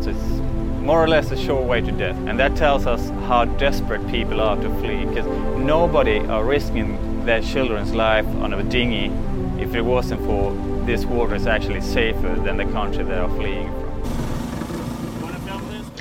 So 0.00 0.10
it's 0.10 0.36
more 0.86 1.02
or 1.02 1.08
less 1.08 1.32
a 1.32 1.36
short 1.36 1.64
way 1.64 1.80
to 1.80 1.90
death. 1.92 2.16
And 2.28 2.38
that 2.38 2.54
tells 2.56 2.86
us 2.86 3.10
how 3.28 3.44
desperate 3.58 4.06
people 4.08 4.40
are 4.40 4.56
to 4.56 4.70
flee, 4.80 5.04
because 5.04 5.26
nobody 5.58 6.18
are 6.28 6.44
risking 6.44 6.88
their 7.26 7.42
children's 7.42 7.92
life 7.92 8.26
on 8.44 8.52
a 8.54 8.62
dinghy 8.62 9.10
if 9.60 9.74
it 9.74 9.82
wasn't 9.82 10.20
for 10.28 10.52
this 10.86 11.04
water 11.04 11.34
is 11.34 11.46
actually 11.48 11.80
safer 11.80 12.32
than 12.44 12.56
the 12.56 12.66
country 12.72 13.02
they 13.04 13.18
are 13.18 13.28
fleeing 13.36 13.68
from. 13.68 13.86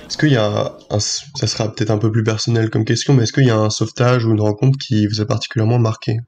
Est-ce 0.07 0.17
qu'il 0.17 0.31
y 0.33 0.37
a 0.37 0.45
un, 0.45 0.65
un- 0.91 0.99
ça 0.99 1.47
sera 1.47 1.67
peut-être 1.73 1.89
un 1.89 1.97
peu 1.97 2.11
plus 2.11 2.23
personnel 2.23 2.69
comme 2.69 2.85
question, 2.85 3.15
mais 3.15 3.23
est-ce 3.23 3.33
qu'il 3.33 3.45
y 3.47 3.49
a 3.49 3.57
un 3.57 3.71
sauvetage 3.71 4.23
ou 4.25 4.31
une 4.33 4.39
rencontre 4.41 4.77
qui 4.77 5.07
vous 5.07 5.19
a 5.19 5.25
particulièrement 5.25 5.79
marqué? 5.79 6.19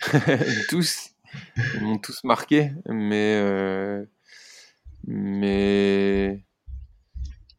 Tous, 0.68 1.10
ils 1.74 1.82
m'ont 1.82 1.98
tous 1.98 2.22
marqué, 2.24 2.72
mais 2.88 3.40
euh, 3.40 4.04
mais 5.06 6.44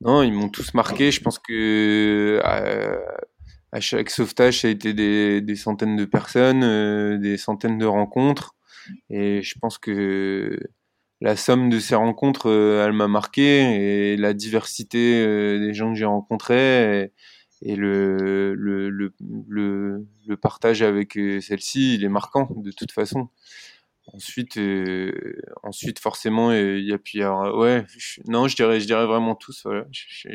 non, 0.01 0.21
ils 0.23 0.33
m'ont 0.33 0.49
tous 0.49 0.73
marqué. 0.73 1.11
Je 1.11 1.21
pense 1.21 1.39
que 1.39 2.39
à, 2.43 2.97
à 3.71 3.79
chaque 3.79 4.09
sauvetage, 4.09 4.61
ça 4.61 4.67
a 4.67 4.71
été 4.71 4.93
des, 4.93 5.55
centaines 5.55 5.95
de 5.95 6.05
personnes, 6.05 6.63
euh, 6.63 7.17
des 7.17 7.37
centaines 7.37 7.77
de 7.77 7.85
rencontres, 7.85 8.55
et 9.09 9.41
je 9.41 9.57
pense 9.59 9.77
que 9.77 10.59
la 11.21 11.35
somme 11.35 11.69
de 11.69 11.79
ces 11.79 11.95
rencontres, 11.95 12.49
euh, 12.49 12.85
elle 12.85 12.93
m'a 12.93 13.07
marqué, 13.07 14.11
et 14.13 14.17
la 14.17 14.33
diversité 14.33 15.23
euh, 15.25 15.59
des 15.59 15.73
gens 15.73 15.91
que 15.93 15.97
j'ai 15.99 16.05
rencontrés. 16.05 17.03
Et, 17.03 17.11
et 17.63 17.75
le, 17.75 18.53
le, 18.53 18.89
le, 18.89 19.13
le, 19.49 20.37
partage 20.37 20.83
avec 20.83 21.17
euh, 21.17 21.41
celle-ci, 21.41 21.95
il 21.95 22.03
est 22.03 22.09
marquant 22.09 22.49
de 22.55 22.71
toute 22.71 22.91
façon. 22.91 23.29
Ensuite, 24.13 24.57
euh, 24.57 25.11
ensuite 25.63 25.99
forcément, 25.99 26.49
euh, 26.51 26.77
il 26.79 26.85
y 26.85 26.93
a 26.93 26.97
puis 26.97 27.21
alors, 27.21 27.57
ouais, 27.57 27.85
je- 27.97 28.21
non, 28.27 28.47
je 28.47 28.55
dirais, 28.55 28.79
je 28.79 28.85
dirais 28.85 29.05
vraiment 29.05 29.35
tous. 29.35 29.61
Voilà, 29.65 29.83
je, 29.91 30.01
je- 30.09 30.29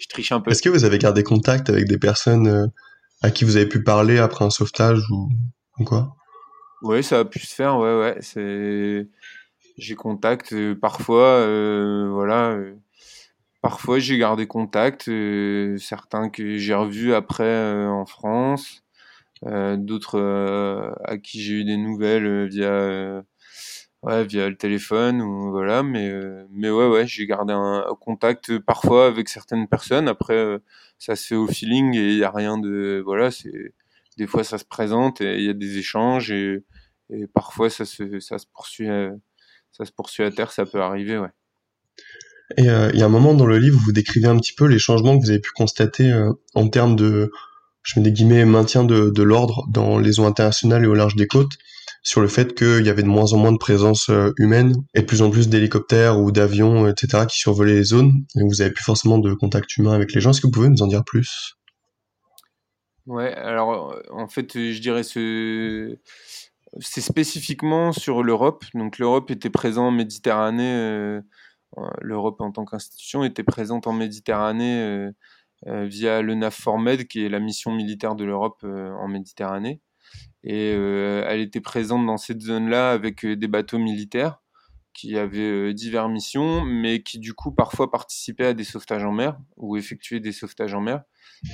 je 0.00 0.08
triche 0.08 0.32
un 0.32 0.40
peu. 0.40 0.50
Est-ce 0.50 0.62
que 0.62 0.70
vous 0.70 0.84
avez 0.84 0.98
gardé 0.98 1.22
contact 1.22 1.68
avec 1.68 1.86
des 1.86 1.98
personnes 1.98 2.48
euh, 2.48 2.66
à 3.22 3.30
qui 3.30 3.44
vous 3.44 3.56
avez 3.56 3.66
pu 3.68 3.82
parler 3.84 4.18
après 4.18 4.44
un 4.44 4.50
sauvetage 4.50 5.02
ou, 5.10 5.28
ou 5.78 5.84
quoi? 5.84 6.16
Ouais, 6.82 7.02
ça 7.02 7.18
a 7.20 7.24
pu 7.26 7.40
se 7.40 7.54
faire, 7.54 7.76
ouais, 7.76 7.94
ouais. 7.98 8.16
C'est, 8.20 9.06
j'ai 9.76 9.94
contact 9.94 10.54
parfois, 10.80 11.44
voilà. 12.08 12.58
parfois 13.60 13.98
j'ai 13.98 14.16
gardé 14.16 14.46
contact, 14.46 15.10
certains 15.78 16.30
que 16.30 16.56
j'ai 16.56 16.74
revus 16.74 17.12
après 17.12 17.86
en 17.86 18.06
France, 18.06 18.82
d'autres 19.42 20.94
à 21.04 21.18
qui 21.18 21.42
j'ai 21.42 21.54
eu 21.54 21.64
des 21.64 21.76
nouvelles 21.76 22.48
via 22.48 23.22
ouais, 24.02 24.24
via 24.24 24.48
le 24.48 24.56
téléphone 24.56 25.20
ou 25.20 25.50
voilà 25.50 25.82
mais 25.82 26.08
euh, 26.08 26.44
mais 26.50 26.70
ouais 26.70 26.86
ouais 26.86 27.06
j'ai 27.06 27.26
gardé 27.26 27.52
un, 27.52 27.84
contact 28.00 28.58
parfois 28.58 29.06
avec 29.06 29.28
certaines 29.28 29.68
personnes. 29.68 30.08
Après 30.08 30.34
euh, 30.34 30.58
ça 30.98 31.16
se 31.16 31.26
fait 31.28 31.34
au 31.34 31.46
feeling 31.46 31.94
et 31.94 32.10
il 32.12 32.18
y 32.18 32.24
a 32.24 32.30
rien 32.30 32.58
de 32.58 33.02
voilà 33.04 33.30
c'est 33.30 33.74
des 34.18 34.26
fois 34.26 34.44
ça 34.44 34.58
se 34.58 34.64
présente 34.64 35.20
et 35.20 35.38
il 35.38 35.44
y 35.44 35.50
a 35.50 35.54
des 35.54 35.78
échanges 35.78 36.30
et, 36.30 36.64
et 37.10 37.26
parfois 37.26 37.70
ça 37.70 37.84
se 37.84 38.20
ça 38.20 38.38
se 38.38 38.46
poursuit 38.52 38.88
euh, 38.88 39.10
ça 39.72 39.84
se 39.84 39.92
poursuit 39.92 40.24
à 40.24 40.30
terre 40.30 40.52
ça 40.52 40.66
peut 40.66 40.80
arriver 40.80 41.18
ouais. 41.18 41.30
Et 42.56 42.64
il 42.64 42.98
y 42.98 43.02
a 43.02 43.04
un 43.04 43.08
moment 43.08 43.34
dans 43.34 43.46
le 43.46 43.58
livre 43.58 43.76
où 43.76 43.80
vous 43.80 43.92
décrivez 43.92 44.26
un 44.26 44.36
petit 44.36 44.52
peu 44.52 44.66
les 44.66 44.80
changements 44.80 45.16
que 45.16 45.22
vous 45.22 45.30
avez 45.30 45.38
pu 45.38 45.52
constater 45.52 46.12
en 46.54 46.68
termes 46.68 46.96
de 46.96 47.30
je 47.82 47.98
mets 47.98 48.04
des 48.04 48.12
guillemets 48.12 48.44
maintien 48.44 48.84
de, 48.84 49.22
l'ordre 49.22 49.66
dans 49.68 49.98
les 49.98 50.20
eaux 50.20 50.24
internationales 50.24 50.84
et 50.84 50.86
au 50.86 50.94
large 50.94 51.16
des 51.16 51.26
côtes 51.26 51.52
sur 52.02 52.20
le 52.20 52.28
fait 52.28 52.54
qu'il 52.54 52.86
y 52.86 52.88
avait 52.88 53.02
de 53.02 53.08
moins 53.08 53.32
en 53.34 53.36
moins 53.36 53.52
de 53.52 53.58
présence 53.58 54.08
euh, 54.08 54.32
humaine 54.38 54.74
et 54.94 55.00
de 55.00 55.06
plus 55.06 55.20
en 55.20 55.30
plus 55.30 55.50
d'hélicoptères 55.50 56.18
ou 56.18 56.32
d'avions, 56.32 56.88
etc., 56.88 57.26
qui 57.28 57.38
survolaient 57.38 57.74
les 57.74 57.84
zones. 57.84 58.12
Et 58.36 58.42
vous 58.42 58.62
avez 58.62 58.70
plus 58.70 58.84
forcément 58.84 59.18
de 59.18 59.34
contact 59.34 59.76
humain 59.76 59.92
avec 59.92 60.14
les 60.14 60.20
gens. 60.22 60.30
Est-ce 60.30 60.40
que 60.40 60.46
vous 60.46 60.52
pouvez 60.52 60.70
nous 60.70 60.80
en 60.80 60.86
dire 60.86 61.04
plus? 61.04 61.56
Ouais, 63.06 63.34
alors 63.34 63.94
en 64.10 64.28
fait, 64.28 64.52
je 64.54 64.80
dirais 64.80 65.02
ce 65.02 65.98
c'est 66.78 67.00
spécifiquement 67.00 67.92
sur 67.92 68.22
l'Europe. 68.22 68.64
Donc 68.74 68.98
l'Europe 68.98 69.30
était 69.30 69.50
présente 69.50 69.88
en 69.88 69.90
Méditerranée. 69.90 70.72
Euh, 70.74 71.20
L'Europe 72.00 72.40
en 72.40 72.50
tant 72.50 72.64
qu'institution 72.64 73.22
était 73.22 73.44
présente 73.44 73.86
en 73.86 73.92
Méditerranée 73.92 74.82
euh, 74.82 75.12
via 75.66 76.22
le 76.22 76.34
NAFORMED, 76.34 77.06
qui 77.06 77.24
est 77.24 77.28
la 77.28 77.40
mission 77.40 77.72
militaire 77.72 78.14
de 78.14 78.24
l'Europe 78.24 78.64
en 78.64 79.08
Méditerranée 79.08 79.80
et 80.42 80.72
euh, 80.74 81.24
elle 81.28 81.40
était 81.40 81.60
présente 81.60 82.06
dans 82.06 82.16
cette 82.16 82.40
zone-là 82.40 82.92
avec 82.92 83.24
euh, 83.24 83.36
des 83.36 83.48
bateaux 83.48 83.78
militaires 83.78 84.40
qui 84.94 85.18
avaient 85.18 85.68
euh, 85.68 85.74
diverses 85.74 86.10
missions, 86.10 86.64
mais 86.64 87.02
qui 87.02 87.18
du 87.18 87.34
coup 87.34 87.52
parfois 87.52 87.90
participaient 87.90 88.46
à 88.46 88.54
des 88.54 88.64
sauvetages 88.64 89.04
en 89.04 89.12
mer 89.12 89.38
ou 89.56 89.76
effectuaient 89.76 90.20
des 90.20 90.32
sauvetages 90.32 90.74
en 90.74 90.80
mer, 90.80 91.02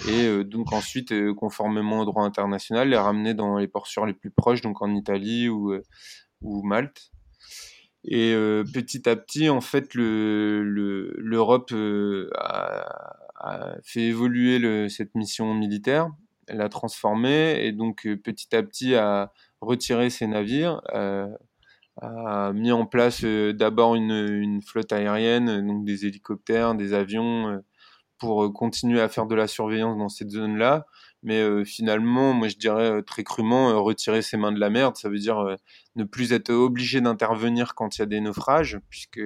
et 0.09 0.42
donc 0.42 0.73
ensuite, 0.73 1.14
conformément 1.35 2.01
au 2.01 2.05
droit 2.05 2.25
international, 2.25 2.88
les 2.88 2.97
ramener 2.97 3.35
dans 3.35 3.57
les 3.57 3.69
ports 3.69 3.87
sûrs 3.87 4.07
les 4.07 4.14
plus 4.14 4.31
proches, 4.31 4.61
donc 4.61 4.83
en 4.83 4.92
Italie 4.95 5.49
ou, 5.49 5.75
ou 6.40 6.62
Malte. 6.64 7.12
Et 8.03 8.35
petit 8.75 9.09
à 9.09 9.14
petit, 9.14 9.49
en 9.49 9.61
fait, 9.61 9.95
l'Europe 9.95 11.71
le, 11.71 12.31
a, 12.35 13.26
a, 13.40 13.77
fait 13.85 14.03
évoluer 14.03 14.59
le, 14.59 14.88
cette 14.88 15.14
mission 15.14 15.55
militaire 15.55 16.11
l'a 16.49 16.68
transformé 16.68 17.64
et 17.64 17.72
donc 17.72 18.07
euh, 18.07 18.16
petit 18.16 18.55
à 18.55 18.62
petit 18.62 18.94
a 18.94 19.33
retiré 19.61 20.11
ses 20.11 20.27
navires, 20.27 20.81
euh, 20.94 21.29
a 22.01 22.53
mis 22.53 22.72
en 22.72 22.87
place 22.87 23.25
euh, 23.25 23.53
d'abord 23.53 23.94
une, 23.94 24.12
une, 24.12 24.62
flotte 24.62 24.92
aérienne, 24.92 25.66
donc 25.66 25.85
des 25.85 26.07
hélicoptères, 26.07 26.75
des 26.75 26.92
avions, 26.94 27.62
pour 28.18 28.53
continuer 28.53 29.01
à 29.01 29.09
faire 29.09 29.27
de 29.27 29.35
la 29.35 29.46
surveillance 29.46 29.99
dans 29.99 30.09
cette 30.09 30.31
zone-là. 30.31 30.87
Mais 31.27 31.65
finalement, 31.65 32.33
moi 32.33 32.49
je 32.49 32.57
dirais 32.57 33.03
très 33.03 33.25
crûment, 33.25 33.83
retirer 33.83 34.23
ses 34.23 34.37
mains 34.37 34.53
de 34.53 34.61
la 34.61 34.71
merde, 34.71 34.97
ça 34.97 35.09
veut 35.09 35.19
dire 35.19 35.57
ne 35.97 36.05
plus 36.05 36.33
être 36.33 36.51
obligé 36.51 37.01
d'intervenir 37.01 37.75
quand 37.75 37.97
il 37.97 38.01
y 38.01 38.03
a 38.03 38.07
des 38.07 38.21
naufrages, 38.21 38.79
puisque 38.89 39.21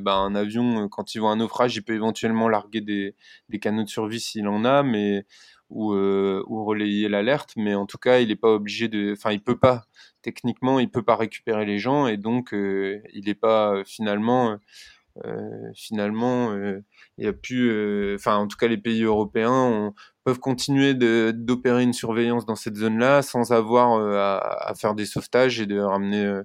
bah, 0.00 0.16
un 0.16 0.34
avion, 0.34 0.88
quand 0.88 1.14
il 1.14 1.20
voit 1.20 1.30
un 1.30 1.36
naufrage, 1.36 1.76
il 1.76 1.82
peut 1.82 1.94
éventuellement 1.94 2.48
larguer 2.48 2.82
des, 2.82 3.14
canaux 3.60 3.84
de 3.84 3.88
survie 3.88 4.20
s'il 4.20 4.46
en 4.46 4.64
a, 4.64 4.82
mais 4.82 5.24
ou, 5.70 5.92
euh, 5.92 6.42
relayer 6.48 7.08
l'alerte, 7.08 7.54
mais 7.56 7.74
en 7.74 7.86
tout 7.86 7.98
cas, 7.98 8.20
il 8.20 8.28
n'est 8.28 8.36
pas 8.36 8.50
obligé 8.50 8.88
de, 8.88 9.12
enfin, 9.12 9.32
il 9.32 9.40
peut 9.42 9.58
pas 9.58 9.86
techniquement, 10.22 10.80
il 10.80 10.90
peut 10.90 11.02
pas 11.02 11.16
récupérer 11.16 11.64
les 11.64 11.78
gens 11.78 12.06
et 12.06 12.16
donc 12.16 12.52
euh, 12.52 13.00
il 13.14 13.26
n'est 13.26 13.34
pas 13.34 13.74
euh, 13.74 13.84
finalement, 13.86 14.58
euh, 15.24 15.70
finalement, 15.74 16.54
il 17.18 17.24
y 17.24 17.26
a 17.26 17.32
plus, 17.32 18.14
enfin, 18.14 18.36
en 18.36 18.46
tout 18.46 18.56
cas, 18.56 18.68
les 18.68 18.78
pays 18.78 19.02
européens 19.02 19.92
peuvent 20.24 20.38
continuer 20.38 20.94
d'opérer 20.94 21.82
une 21.82 21.92
surveillance 21.92 22.46
dans 22.46 22.56
cette 22.56 22.76
zone-là 22.76 23.22
sans 23.22 23.52
avoir 23.52 24.00
à, 24.14 24.68
à, 24.68 24.74
faire 24.74 24.94
des 24.94 25.06
sauvetages 25.06 25.60
et 25.60 25.66
de 25.66 25.78
ramener 25.78 26.40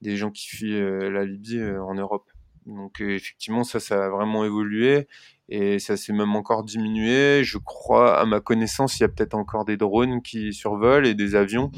des 0.00 0.16
gens 0.16 0.30
qui 0.30 0.48
fuient 0.48 0.80
la 1.10 1.24
Libye 1.24 1.62
en 1.62 1.94
Europe. 1.94 2.30
Donc 2.66 3.00
effectivement, 3.00 3.64
ça, 3.64 3.80
ça 3.80 4.04
a 4.04 4.08
vraiment 4.08 4.44
évolué 4.44 5.08
et 5.48 5.78
ça 5.78 5.96
s'est 5.96 6.12
même 6.12 6.34
encore 6.34 6.64
diminué. 6.64 7.44
Je 7.44 7.58
crois, 7.58 8.18
à 8.18 8.24
ma 8.24 8.40
connaissance, 8.40 8.98
il 8.98 9.02
y 9.02 9.04
a 9.04 9.08
peut-être 9.08 9.34
encore 9.34 9.64
des 9.64 9.76
drones 9.76 10.22
qui 10.22 10.52
survolent 10.52 11.06
et 11.06 11.14
des 11.14 11.34
avions, 11.34 11.70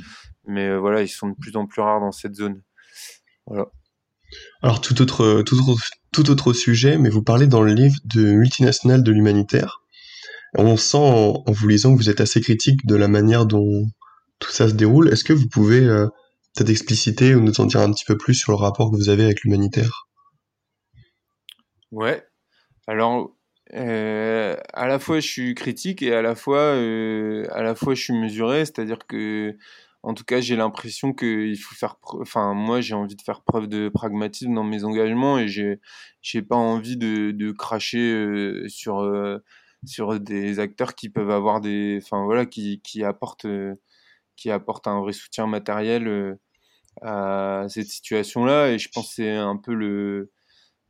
mais 0.47 0.69
euh, 0.69 0.79
voilà, 0.79 1.03
ils 1.03 1.09
sont 1.09 1.29
de 1.29 1.35
plus 1.35 1.57
en 1.57 1.67
plus 1.67 1.83
rares 1.83 2.01
dans 2.01 2.13
cette 2.13 2.35
zone. 2.35 2.63
Voilà. 3.47 3.71
Alors 4.63 4.81
tout 4.81 5.01
autre, 5.03 5.43
tout 6.13 6.31
autre, 6.31 6.53
sujet, 6.53 6.97
mais 6.97 7.11
vous 7.11 7.23
parlez 7.23 7.47
dans 7.47 7.63
le 7.63 7.73
livre 7.73 7.97
de 8.05 8.33
multinationales 8.33 9.03
de 9.03 9.13
l'humanitaire. 9.13 9.83
On 10.57 10.77
sent 10.77 10.97
en, 10.99 11.43
vous 11.47 11.69
lisant 11.69 11.93
que 11.93 11.99
vous 11.99 12.11
êtes 12.11 12.21
assez 12.21 12.41
critique 12.41 12.87
de 12.87 12.95
la 12.95 13.09
manière 13.09 13.47
dont 13.47 13.87
tout 14.39 14.51
ça 14.51 14.69
se 14.69 14.75
déroule. 14.75 15.13
Est-ce 15.13 15.25
que 15.25 15.33
vous 15.33 15.49
pouvez 15.49 15.81
euh, 15.81 16.07
peut-être 16.55 16.71
expliciter 16.71 17.35
ou 17.35 17.41
nous 17.41 17.61
en 17.61 17.67
dire 17.67 17.81
un 17.81 17.91
petit 17.91 18.05
peu 18.05 18.17
plus 18.17 18.35
sur 18.35 18.53
le 18.53 18.57
rapport 18.57 18.91
que 18.91 18.97
vous 18.97 19.09
avez 19.09 19.25
avec 19.25 19.43
l'humanitaire? 19.43 20.07
Ouais. 21.91 22.25
Alors, 22.87 23.35
euh, 23.75 24.57
à 24.73 24.87
la 24.87 24.99
fois 24.99 25.21
je 25.21 25.27
suis 25.27 25.55
critique 25.55 26.03
et 26.03 26.15
à 26.15 26.23
la 26.23 26.35
fois, 26.35 26.59
euh, 26.59 27.47
à 27.53 27.63
la 27.63 27.75
fois 27.75 27.95
je 27.95 28.03
suis 28.03 28.15
mesuré, 28.15 28.65
c'est-à-dire 28.65 28.99
que, 29.09 29.57
en 30.05 30.15
tout 30.15 30.25
cas, 30.25 30.41
j'ai 30.41 30.57
l'impression 30.57 31.13
qu'il 31.15 31.59
faut 31.59 31.75
faire, 31.75 31.97
enfin, 32.21 32.55
moi 32.55 32.81
j'ai 32.81 32.95
envie 32.95 33.17
de 33.17 33.23
faire 33.23 33.43
preuve 33.43 33.69
de 33.69 33.89
pragmatisme 33.89 34.55
dans 34.55 34.65
mes 34.65 34.85
engagements 34.85 35.39
et 35.39 35.49
j'ai, 35.49 35.81
j'ai 36.23 36.43
pas 36.43 36.57
envie 36.57 36.97
de, 36.97 37.31
de 37.33 37.53
cracher 37.53 38.13
euh, 38.13 38.69
sur, 38.69 39.01
euh, 39.01 39.39
sur 39.87 40.21
des 40.21 40.59
acteurs 40.61 40.95
qui 40.95 41.09
peuvent 41.11 41.31
avoir 41.31 41.61
des, 41.61 42.01
enfin 42.03 42.25
voilà, 42.25 42.47
qui, 42.47 42.81
qui 42.83 43.05
apportent, 43.05 43.47
euh, 43.47 43.75
qui 44.37 44.51
apportent 44.51 44.87
un 44.89 45.01
vrai 45.01 45.13
soutien 45.13 45.47
matériel 45.47 46.39
à 47.03 47.67
cette 47.69 47.89
situation-là 47.89 48.71
et 48.73 48.79
je 48.79 48.89
pense 48.91 49.09
que 49.09 49.15
c'est 49.15 49.31
un 49.33 49.57
peu 49.57 49.75
le 49.75 50.31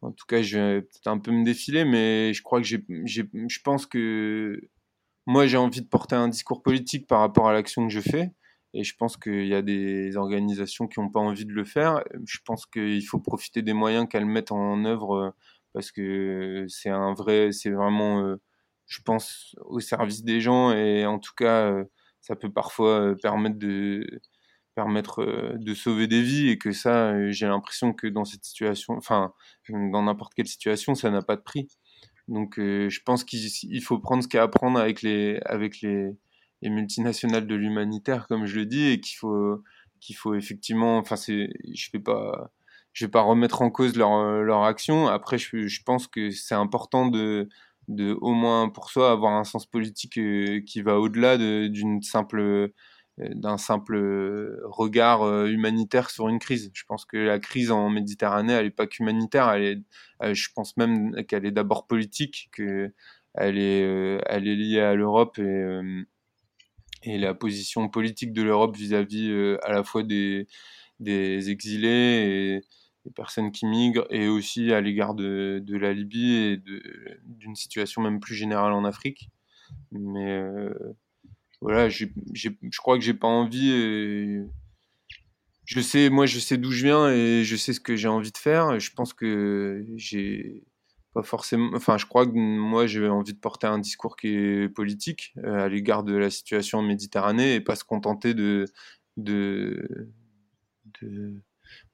en 0.02 0.12
tout 0.12 0.26
cas, 0.26 0.42
je 0.42 0.58
vais 0.58 0.82
peut-être 0.82 1.06
un 1.08 1.18
peu 1.18 1.32
me 1.32 1.44
défiler, 1.44 1.84
mais 1.86 2.34
je 2.34 2.42
crois 2.42 2.60
que 2.60 2.66
j'ai, 2.66 2.84
je 3.06 3.58
pense 3.64 3.86
que 3.86 4.60
moi, 5.26 5.46
j'ai 5.46 5.56
envie 5.56 5.80
de 5.80 5.88
porter 5.88 6.14
un 6.16 6.28
discours 6.28 6.62
politique 6.62 7.06
par 7.06 7.20
rapport 7.20 7.48
à 7.48 7.52
l'action 7.52 7.86
que 7.86 7.92
je 7.92 8.00
fais. 8.00 8.30
Et 8.74 8.82
je 8.82 8.94
pense 8.96 9.16
qu'il 9.16 9.46
y 9.46 9.54
a 9.54 9.62
des 9.62 10.16
organisations 10.16 10.88
qui 10.88 11.00
n'ont 11.00 11.08
pas 11.08 11.20
envie 11.20 11.46
de 11.46 11.52
le 11.52 11.64
faire. 11.64 12.02
Je 12.26 12.38
pense 12.44 12.66
qu'il 12.66 13.06
faut 13.06 13.20
profiter 13.20 13.62
des 13.62 13.72
moyens 13.72 14.08
qu'elles 14.10 14.26
mettent 14.26 14.50
en 14.50 14.84
œuvre 14.84 15.14
euh, 15.16 15.30
parce 15.72 15.92
que 15.92 16.66
c'est 16.68 16.90
un 16.90 17.14
vrai, 17.14 17.52
c'est 17.52 17.70
vraiment, 17.70 18.24
euh, 18.24 18.40
je 18.88 19.00
pense, 19.02 19.54
au 19.66 19.78
service 19.78 20.24
des 20.24 20.40
gens. 20.40 20.72
Et 20.72 21.06
en 21.06 21.20
tout 21.20 21.34
cas, 21.36 21.70
euh, 21.70 21.84
ça 22.20 22.34
peut 22.34 22.52
parfois 22.52 23.14
permettre 23.22 23.58
de, 23.58 24.04
permettre 24.74 25.54
de 25.56 25.74
sauver 25.74 26.08
des 26.08 26.22
vies 26.22 26.48
et 26.48 26.58
que 26.58 26.72
ça, 26.72 27.30
j'ai 27.30 27.46
l'impression 27.46 27.92
que 27.92 28.08
dans 28.08 28.24
cette 28.24 28.44
situation, 28.44 28.94
enfin, 28.94 29.32
dans 29.68 30.02
n'importe 30.02 30.34
quelle 30.34 30.48
situation, 30.48 30.96
ça 30.96 31.10
n'a 31.10 31.22
pas 31.22 31.36
de 31.36 31.42
prix. 31.42 31.68
Donc, 32.28 32.54
je 32.58 33.00
pense 33.04 33.24
qu'il 33.24 33.82
faut 33.82 33.98
prendre 34.00 34.22
ce 34.24 34.28
qu'il 34.28 34.38
y 34.38 34.40
a 34.40 34.44
à 34.44 34.48
prendre 34.48 34.80
avec 34.80 35.02
les, 35.02 35.38
avec 35.44 35.80
les, 35.82 36.16
les 36.64 36.70
multinationales 36.70 37.46
de 37.46 37.54
l'humanitaire, 37.54 38.26
comme 38.26 38.46
je 38.46 38.56
le 38.56 38.66
dis, 38.66 38.86
et 38.86 39.00
qu'il 39.00 39.16
faut, 39.16 39.62
qu'il 40.00 40.16
faut 40.16 40.34
effectivement, 40.34 40.98
enfin, 40.98 41.16
je 41.16 41.90
vais 41.92 42.00
pas, 42.00 42.50
vais 43.00 43.08
pas 43.08 43.22
remettre 43.22 43.62
en 43.62 43.70
cause 43.70 43.96
leur, 43.96 44.42
leur 44.42 44.64
action. 44.64 45.06
Après, 45.08 45.38
je, 45.38 45.82
pense 45.84 46.08
que 46.08 46.30
c'est 46.30 46.54
important 46.54 47.06
de, 47.08 47.48
de, 47.88 48.16
au 48.20 48.32
moins 48.34 48.68
pour 48.68 48.90
soi, 48.90 49.12
avoir 49.12 49.34
un 49.34 49.44
sens 49.44 49.66
politique 49.66 50.18
qui 50.66 50.82
va 50.82 50.98
au-delà 50.98 51.38
d'une 51.68 52.02
simple 52.02 52.72
euh, 53.20 53.28
d'un 53.34 53.58
simple 53.58 53.94
euh, 53.96 54.60
regard 54.64 55.22
euh, 55.22 55.46
humanitaire 55.46 56.10
sur 56.10 56.28
une 56.28 56.38
crise. 56.40 56.70
Je 56.74 56.84
pense 56.86 57.04
que 57.04 57.16
la 57.16 57.38
crise 57.38 57.70
en 57.70 57.88
Méditerranée, 57.88 58.54
elle 58.54 58.64
n'est 58.64 58.70
pas 58.70 58.86
qu'humanitaire, 58.88 59.50
elle 59.50 59.84
je 60.34 60.48
pense 60.54 60.76
même 60.76 61.14
qu'elle 61.26 61.46
est 61.46 61.52
d'abord 61.52 61.86
politique, 61.86 62.50
qu'elle 62.56 62.92
est, 63.58 64.20
elle 64.26 64.48
est 64.48 64.56
liée 64.56 64.80
à 64.80 64.94
l'Europe 64.94 65.38
et, 65.38 66.06
et 67.04 67.18
la 67.18 67.34
position 67.34 67.88
politique 67.88 68.32
de 68.32 68.42
l'Europe 68.42 68.76
vis-à-vis 68.76 69.30
à 69.62 69.72
la 69.72 69.84
fois 69.84 70.02
des, 70.02 70.46
des 71.00 71.50
exilés 71.50 71.88
et 71.88 72.60
des 73.04 73.10
personnes 73.12 73.52
qui 73.52 73.66
migrent 73.66 74.06
et 74.10 74.28
aussi 74.28 74.72
à 74.72 74.80
l'égard 74.80 75.14
de, 75.14 75.62
de, 75.62 75.76
la 75.76 75.92
Libye 75.92 76.34
et 76.34 76.62
d'une 77.24 77.54
situation 77.54 78.02
même 78.02 78.20
plus 78.20 78.34
générale 78.34 78.72
en 78.72 78.84
Afrique. 78.84 79.30
Mais 79.92 80.42
voilà, 81.60 81.88
je 81.88 82.06
crois 82.76 82.98
que 82.98 83.04
j'ai 83.04 83.14
pas 83.14 83.28
envie. 83.28 84.44
je 85.64 85.80
sais, 85.80 86.10
moi, 86.10 86.26
je 86.26 86.38
sais 86.38 86.58
d'où 86.58 86.70
je 86.70 86.84
viens 86.84 87.10
et 87.10 87.42
je 87.44 87.56
sais 87.56 87.72
ce 87.72 87.80
que 87.80 87.96
j'ai 87.96 88.08
envie 88.08 88.32
de 88.32 88.38
faire. 88.38 88.78
Je 88.78 88.90
pense 88.92 89.14
que 89.14 89.84
j'ai 89.96 90.62
forcément. 91.22 91.70
Enfin, 91.74 91.98
je 91.98 92.06
crois 92.06 92.26
que 92.26 92.32
moi, 92.34 92.86
j'ai 92.86 93.08
envie 93.08 93.34
de 93.34 93.38
porter 93.38 93.66
un 93.66 93.78
discours 93.78 94.16
qui 94.16 94.28
est 94.28 94.68
politique 94.68 95.34
euh, 95.38 95.64
à 95.64 95.68
l'égard 95.68 96.02
de 96.04 96.14
la 96.16 96.30
situation 96.30 96.78
en 96.78 96.82
Méditerranée 96.82 97.54
et 97.54 97.60
pas 97.60 97.76
se 97.76 97.84
contenter 97.84 98.34
de 98.34 98.66
de 99.16 100.10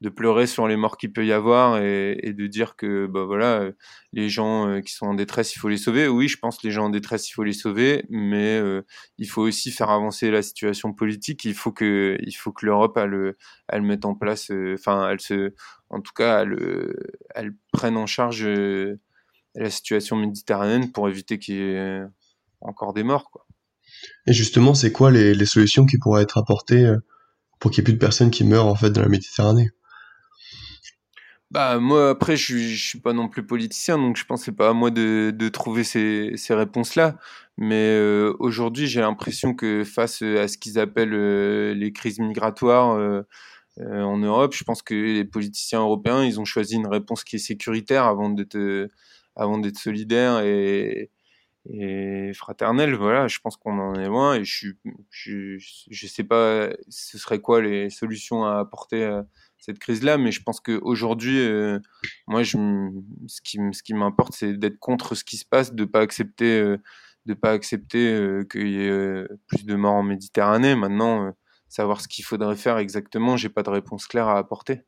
de, 0.00 0.08
pleurer 0.08 0.46
sur 0.46 0.66
les 0.68 0.76
morts 0.76 0.96
qu'il 0.96 1.12
peut 1.12 1.24
y 1.24 1.32
avoir 1.32 1.78
et, 1.78 2.32
de 2.32 2.46
dire 2.46 2.76
que 2.76 3.06
bah 3.06 3.24
voilà 3.24 3.70
les 4.12 4.28
gens 4.28 4.68
euh, 4.68 4.80
qui 4.80 4.92
sont 4.92 5.06
en 5.06 5.14
détresse 5.14 5.54
il 5.54 5.58
faut 5.58 5.68
les 5.68 5.78
sauver 5.78 6.08
oui 6.08 6.28
je 6.28 6.38
pense 6.38 6.62
les 6.62 6.70
gens 6.70 6.86
en 6.86 6.90
détresse 6.90 7.28
il 7.28 7.32
faut 7.32 7.44
les 7.44 7.52
sauver 7.52 8.04
mais 8.10 8.58
euh, 8.58 8.82
il 9.18 9.28
faut 9.28 9.42
aussi 9.42 9.70
faire 9.70 9.90
avancer 9.90 10.30
la 10.30 10.42
situation 10.42 10.92
politique 10.92 11.44
il 11.44 11.54
faut 11.54 11.72
que 11.72 12.18
il 12.20 12.32
faut 12.32 12.52
que 12.52 12.66
l'Europe 12.66 12.98
elle 13.68 13.82
mette 13.82 14.04
en 14.04 14.14
place 14.14 14.50
enfin 14.74 15.08
elle 15.10 15.20
se 15.20 15.54
en 15.88 16.00
tout 16.00 16.12
cas 16.14 16.42
elle 16.42 16.94
elle 17.34 17.52
prenne 17.72 17.96
en 17.96 18.06
charge 18.06 18.46
la 19.54 19.70
situation 19.70 20.16
méditerranéenne 20.16 20.92
pour 20.92 21.08
éviter 21.08 21.38
qu'il 21.38 21.54
y 21.56 21.60
ait 21.60 22.02
encore 22.60 22.92
des 22.92 23.02
morts 23.02 23.30
quoi. 23.30 23.46
Et 24.26 24.32
justement 24.32 24.74
c'est 24.74 24.92
quoi 24.92 25.10
les, 25.10 25.34
les 25.34 25.46
solutions 25.46 25.86
qui 25.86 25.98
pourraient 25.98 26.22
être 26.22 26.38
apportées 26.38 26.94
pour 27.58 27.70
qu'il 27.70 27.82
n'y 27.82 27.84
ait 27.84 27.90
plus 27.90 27.94
de 27.94 27.98
personnes 27.98 28.30
qui 28.30 28.44
meurent 28.44 28.66
en 28.66 28.74
fait 28.74 28.90
dans 28.90 29.02
la 29.02 29.08
Méditerranée? 29.08 29.70
Bah 31.50 31.80
moi 31.80 32.10
après 32.10 32.36
je, 32.36 32.56
je 32.56 32.88
suis 32.88 33.00
pas 33.00 33.12
non 33.12 33.28
plus 33.28 33.44
politicien 33.44 33.98
donc 33.98 34.16
je 34.16 34.24
pensais 34.24 34.52
pas 34.52 34.70
à 34.70 34.72
moi 34.72 34.92
de, 34.92 35.32
de 35.34 35.48
trouver 35.48 35.82
ces, 35.82 36.32
ces 36.36 36.54
réponses 36.54 36.94
là 36.94 37.16
mais 37.56 37.88
euh, 37.88 38.34
aujourd'hui 38.38 38.86
j'ai 38.86 39.00
l'impression 39.00 39.52
que 39.54 39.82
face 39.82 40.22
à 40.22 40.46
ce 40.46 40.56
qu'ils 40.56 40.78
appellent 40.78 41.12
euh, 41.12 41.74
les 41.74 41.92
crises 41.92 42.20
migratoires 42.20 42.92
euh, 42.92 43.22
euh, 43.80 44.02
en 44.02 44.18
Europe 44.18 44.54
je 44.54 44.62
pense 44.62 44.80
que 44.80 44.94
les 44.94 45.24
politiciens 45.24 45.80
européens 45.80 46.24
ils 46.24 46.38
ont 46.38 46.44
choisi 46.44 46.76
une 46.76 46.86
réponse 46.86 47.24
qui 47.24 47.36
est 47.36 47.40
sécuritaire 47.40 48.04
avant 48.04 48.30
d'être 48.30 48.88
avant 49.40 49.58
d'être 49.58 49.78
solidaire 49.78 50.40
et 50.40 51.10
et 51.68 52.32
fraternelle 52.32 52.94
voilà 52.94 53.28
je 53.28 53.38
pense 53.38 53.56
qu'on 53.58 53.78
en 53.78 53.94
est 53.94 54.06
loin 54.06 54.34
et 54.34 54.44
je 54.44 54.68
je, 55.10 55.58
je 55.58 56.06
sais 56.06 56.24
pas 56.24 56.70
ce 56.88 57.18
serait 57.18 57.40
quoi 57.40 57.60
les 57.60 57.90
solutions 57.90 58.44
à 58.44 58.58
apporter 58.60 59.04
à 59.04 59.26
cette 59.60 59.78
crise-là, 59.78 60.18
mais 60.18 60.32
je 60.32 60.42
pense 60.42 60.60
qu'aujourd'hui, 60.60 61.38
euh, 61.38 61.78
moi, 62.26 62.42
ce 62.44 63.40
qui, 63.42 63.58
ce 63.72 63.82
qui 63.82 63.94
m'importe, 63.94 64.34
c'est 64.34 64.54
d'être 64.54 64.78
contre 64.78 65.14
ce 65.14 65.24
qui 65.24 65.36
se 65.36 65.44
passe, 65.44 65.74
de 65.74 65.84
pas 65.84 66.00
accepter, 66.00 66.60
euh, 66.60 66.78
pas 67.40 67.52
accepter 67.52 68.12
euh, 68.12 68.44
qu'il 68.44 68.68
y 68.68 68.80
ait 68.82 69.24
plus 69.46 69.64
de 69.64 69.74
morts 69.76 69.94
en 69.94 70.02
Méditerranée. 70.02 70.74
Maintenant, 70.74 71.32
savoir 71.68 72.00
ce 72.00 72.08
qu'il 72.08 72.24
faudrait 72.24 72.56
faire 72.56 72.78
exactement, 72.78 73.36
j'ai 73.36 73.50
pas 73.50 73.62
de 73.62 73.70
réponse 73.70 74.06
claire 74.06 74.28
à 74.28 74.38
apporter. 74.38 74.82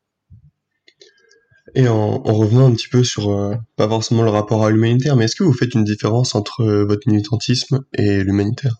Et 1.74 1.88
en, 1.88 1.94
en 1.94 2.34
revenant 2.34 2.66
un 2.66 2.74
petit 2.74 2.88
peu 2.88 3.02
sur, 3.02 3.30
euh, 3.30 3.54
pas 3.76 3.88
forcément 3.88 4.22
le 4.22 4.30
rapport 4.30 4.64
à 4.64 4.70
l'humanitaire, 4.70 5.16
mais 5.16 5.24
est-ce 5.24 5.36
que 5.36 5.44
vous 5.44 5.54
faites 5.54 5.74
une 5.74 5.84
différence 5.84 6.34
entre 6.34 6.60
euh, 6.60 6.84
votre 6.84 7.08
militantisme 7.08 7.84
et 7.94 8.22
l'humanitaire? 8.22 8.76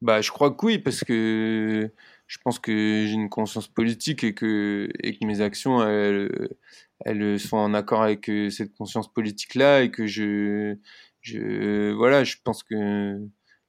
Bah, 0.00 0.22
je 0.22 0.30
crois 0.30 0.50
que 0.50 0.66
oui, 0.66 0.78
parce 0.78 1.04
que 1.04 1.92
je 2.26 2.38
pense 2.42 2.58
que 2.58 2.72
j'ai 3.06 3.12
une 3.12 3.28
conscience 3.28 3.68
politique 3.68 4.24
et 4.24 4.34
que, 4.34 4.88
mes 5.22 5.40
actions, 5.42 5.86
elles, 5.86 7.38
sont 7.38 7.58
en 7.58 7.74
accord 7.74 8.02
avec 8.02 8.30
euh, 8.30 8.48
cette 8.48 8.72
conscience 8.74 9.12
politique-là 9.12 9.82
et 9.82 9.90
que 9.90 10.06
je, 10.06 10.76
je, 11.20 11.92
voilà, 11.92 12.24
je 12.24 12.36
pense 12.42 12.62
que 12.62 13.20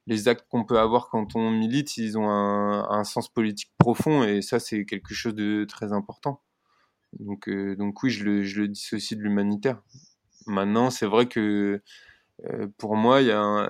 les 0.06 0.28
actes 0.28 0.46
qu'on 0.48 0.64
peut 0.64 0.78
avoir 0.78 1.08
quand 1.10 1.36
on 1.36 1.50
milite, 1.50 1.98
ils 1.98 2.16
ont 2.16 2.28
un 2.28 3.04
sens 3.04 3.28
politique 3.28 3.72
profond 3.78 4.24
et 4.24 4.40
ça, 4.40 4.58
c'est 4.60 4.86
quelque 4.86 5.14
chose 5.14 5.34
de 5.34 5.64
très 5.66 5.92
important. 5.92 6.43
Donc, 7.20 7.48
euh, 7.48 7.76
donc 7.76 8.02
oui, 8.02 8.10
je 8.10 8.24
le, 8.24 8.42
je 8.42 8.62
dissocie 8.62 9.18
de 9.18 9.22
l'humanitaire. 9.22 9.82
Maintenant, 10.46 10.90
c'est 10.90 11.06
vrai 11.06 11.26
que 11.26 11.80
euh, 12.44 12.66
pour 12.78 12.96
moi, 12.96 13.20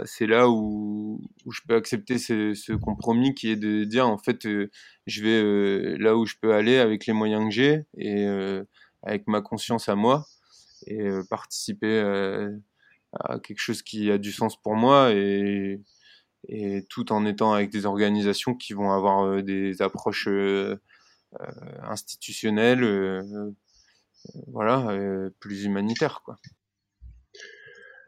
c'est 0.06 0.26
là 0.26 0.48
où, 0.48 1.20
je 1.50 1.60
peux 1.68 1.76
accepter 1.76 2.18
ce, 2.18 2.72
compromis 2.76 3.34
qui 3.34 3.50
est 3.50 3.56
de 3.56 3.84
dire 3.84 4.08
en 4.08 4.18
fait, 4.18 4.46
euh, 4.46 4.70
je 5.06 5.22
vais 5.22 5.98
là 5.98 6.16
où 6.16 6.26
je 6.26 6.34
peux 6.40 6.54
aller 6.54 6.78
avec 6.78 7.06
les 7.06 7.12
moyens 7.12 7.44
que 7.44 7.50
j'ai 7.50 7.84
et 7.98 8.26
avec 9.02 9.26
ma 9.28 9.42
conscience 9.42 9.88
à 9.88 9.94
moi 9.94 10.26
et 10.86 11.08
participer 11.30 12.00
à 13.20 13.38
quelque 13.38 13.60
chose 13.60 13.82
qui 13.82 14.10
a 14.10 14.18
du 14.18 14.32
sens 14.32 14.60
pour 14.60 14.74
moi 14.74 15.12
et 15.12 15.80
tout 16.88 17.12
en 17.12 17.26
étant 17.26 17.52
avec 17.52 17.70
des 17.70 17.86
organisations 17.86 18.54
qui 18.54 18.72
vont 18.72 18.92
avoir 18.92 19.42
des 19.42 19.82
approches 19.82 20.28
institutionnelles, 21.82 22.84
voilà, 24.46 24.96
plus 25.40 25.64
humanitaires 25.64 26.22
quoi. 26.24 26.36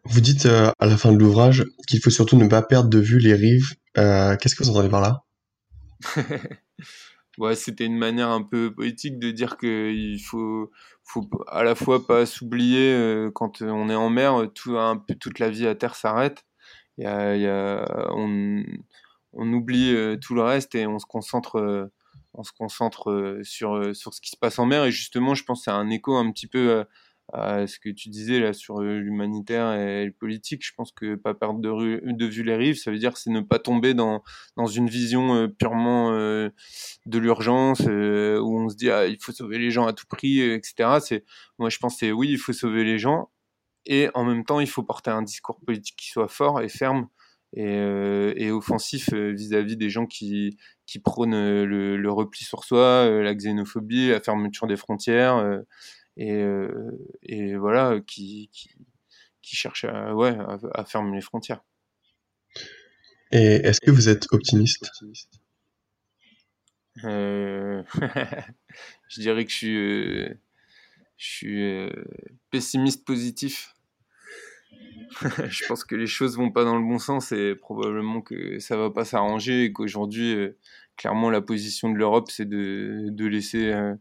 Vous 0.08 0.20
dites 0.20 0.46
euh, 0.46 0.70
à 0.78 0.86
la 0.86 0.96
fin 0.96 1.12
de 1.12 1.18
l'ouvrage 1.18 1.64
qu'il 1.88 2.00
faut 2.00 2.10
surtout 2.10 2.36
ne 2.36 2.46
pas 2.46 2.62
perdre 2.62 2.88
de 2.88 2.98
vue 2.98 3.18
les 3.18 3.34
rives. 3.34 3.74
Euh, 3.98 4.36
Qu'est-ce 4.36 4.54
que 4.54 4.62
vous 4.62 4.70
entendez 4.70 4.88
par 4.88 5.00
là? 5.00 5.24
Ouais, 7.38 7.54
c'était 7.54 7.84
une 7.84 7.98
manière 7.98 8.30
un 8.30 8.42
peu 8.42 8.74
poétique 8.74 9.18
de 9.18 9.30
dire 9.30 9.58
qu'il 9.58 10.18
faut, 10.22 10.70
faut 11.04 11.28
à 11.48 11.64
la 11.64 11.74
fois 11.74 12.06
pas 12.06 12.24
s'oublier 12.24 12.94
euh, 12.94 13.30
quand 13.30 13.60
on 13.60 13.90
est 13.90 13.94
en 13.94 14.08
mer, 14.08 14.46
tout, 14.54 14.78
un 14.78 14.96
peu 14.96 15.14
toute 15.14 15.38
la 15.38 15.50
vie 15.50 15.66
à 15.66 15.74
terre 15.74 15.96
s'arrête. 15.96 16.46
On, 16.98 18.62
on 19.34 19.52
oublie 19.52 19.94
euh, 19.94 20.16
tout 20.16 20.34
le 20.34 20.40
reste 20.40 20.74
et 20.74 20.86
on 20.86 20.98
se 20.98 21.04
concentre, 21.04 21.56
euh, 21.56 21.92
on 22.37 22.42
se 22.42 22.53
concentre 22.53 23.40
sur, 23.42 23.94
sur 23.94 24.14
ce 24.14 24.20
qui 24.20 24.31
se 24.31 24.37
passe 24.37 24.59
en 24.59 24.66
mer. 24.66 24.85
Et 24.85 24.90
justement, 24.90 25.35
je 25.35 25.44
pense 25.44 25.61
que 25.61 25.64
c'est 25.64 25.70
un 25.70 25.90
écho 25.90 26.14
un 26.16 26.31
petit 26.31 26.46
peu 26.46 26.85
à 27.33 27.66
ce 27.66 27.79
que 27.79 27.88
tu 27.88 28.09
disais 28.09 28.38
là 28.38 28.53
sur 28.53 28.81
l'humanitaire 28.81 29.72
et 29.72 30.05
le 30.05 30.12
politique. 30.12 30.64
Je 30.64 30.72
pense 30.75 30.92
que 30.92 31.16
pas 31.16 31.35
perdre 31.35 31.61
de, 31.61 32.27
vue 32.27 32.42
les 32.42 32.57
rives, 32.57 32.77
ça 32.77 32.90
veut 32.90 32.99
dire 32.99 33.16
c'est 33.16 33.31
ne 33.31 33.40
pas 33.40 33.59
tomber 33.59 33.94
dans, 33.94 34.22
dans 34.57 34.66
une 34.66 34.88
vision 34.88 35.35
euh, 35.35 35.49
purement 35.49 36.12
euh, 36.12 36.51
de 37.07 37.18
l'urgence 37.18 37.83
euh, 37.88 38.38
où 38.38 38.59
on 38.59 38.68
se 38.68 38.77
dit 38.77 38.90
ah, 38.90 39.07
il 39.07 39.18
faut 39.20 39.33
sauver 39.33 39.59
les 39.59 39.70
gens 39.70 39.87
à 39.87 39.92
tout 39.92 40.07
prix, 40.07 40.40
etc. 40.40 41.20
Moi 41.59 41.68
je 41.68 41.79
pense 41.79 41.99
c'est 41.99 42.12
oui 42.12 42.29
il 42.31 42.38
faut 42.38 42.53
sauver 42.53 42.85
les 42.85 42.99
gens 42.99 43.31
et 43.87 44.09
en 44.14 44.25
même 44.25 44.44
temps 44.44 44.61
il 44.61 44.68
faut 44.68 44.83
porter 44.83 45.11
un 45.11 45.22
discours 45.22 45.61
politique 45.61 45.96
qui 45.96 46.09
soit 46.11 46.29
fort 46.29 46.61
et 46.61 46.68
ferme 46.68 47.09
et, 47.55 47.64
euh, 47.64 48.51
offensif 48.53 49.12
vis-à-vis 49.12 49.75
-vis 49.75 49.79
des 49.79 49.90
gens 49.90 50.07
qui, 50.07 50.57
qui 50.87 50.99
prônent 51.01 51.33
le, 51.64 51.96
le 51.96 52.12
repli 52.12 52.44
sur 52.44 52.64
soi, 52.64 53.09
la 53.22 53.35
xénophobie, 53.35 54.11
la 54.11 54.20
fermeture 54.20 54.66
des 54.66 54.77
frontières 54.77 55.62
et, 56.16 56.33
euh, 56.33 56.90
et 57.22 57.57
voilà, 57.57 58.01
qui, 58.07 58.49
qui, 58.53 58.70
qui 59.42 59.57
cherche 59.57 59.85
à, 59.85 60.14
ouais, 60.14 60.37
à, 60.37 60.59
à, 60.75 60.85
fermer 60.85 61.14
les 61.16 61.22
frontières. 61.22 61.62
Et 63.33 63.57
est-ce 63.57 63.81
que 63.81 63.90
vous 63.90 64.09
êtes 64.09 64.27
optimiste? 64.33 64.90
Euh... 67.05 67.83
Je 69.09 69.20
dirais 69.20 69.44
que 69.44 69.51
je 69.51 69.57
suis, 69.57 69.77
euh, 69.77 70.35
je 71.16 71.27
suis 71.27 71.62
euh, 71.62 71.90
pessimiste 72.51 73.05
positif. 73.05 73.75
je 75.49 75.66
pense 75.66 75.85
que 75.85 75.94
les 75.94 76.07
choses 76.07 76.37
vont 76.37 76.51
pas 76.51 76.64
dans 76.64 76.77
le 76.77 76.83
bon 76.83 76.99
sens 76.99 77.33
et 77.33 77.55
probablement 77.55 78.20
que 78.20 78.59
ça 78.59 78.77
va 78.77 78.90
pas 78.90 79.05
s'arranger 79.05 79.64
et 79.64 79.72
qu'aujourd'hui, 79.72 80.35
euh, 80.35 80.59
clairement, 80.96 81.31
la 81.31 81.40
position 81.40 81.90
de 81.90 81.96
l'Europe, 81.96 82.31
c'est 82.31 82.49
de, 82.49 83.11
euh, 83.55 83.96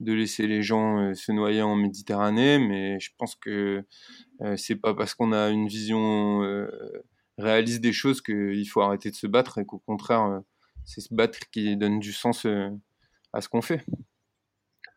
laisser 0.00 0.46
les 0.46 0.62
gens 0.62 0.98
euh, 0.98 1.14
se 1.14 1.32
noyer 1.32 1.62
en 1.62 1.76
Méditerranée, 1.76 2.58
mais 2.58 2.98
je 3.00 3.10
pense 3.18 3.34
que 3.36 3.84
c'est 4.56 4.76
pas 4.76 4.94
parce 4.94 5.14
qu'on 5.14 5.32
a 5.32 5.48
une 5.50 5.66
vision 5.66 6.42
réaliste 7.38 7.80
des 7.80 7.92
choses 7.92 8.22
qu'il 8.22 8.68
faut 8.68 8.80
arrêter 8.80 9.10
de 9.10 9.16
se 9.16 9.26
battre 9.26 9.58
et 9.58 9.66
qu'au 9.66 9.80
contraire, 9.80 10.42
c'est 10.84 11.00
se 11.00 11.12
battre 11.12 11.40
qui 11.50 11.76
donne 11.76 11.98
du 11.98 12.12
sens 12.12 12.46
à 13.32 13.40
ce 13.40 13.48
qu'on 13.48 13.62
fait. 13.62 13.84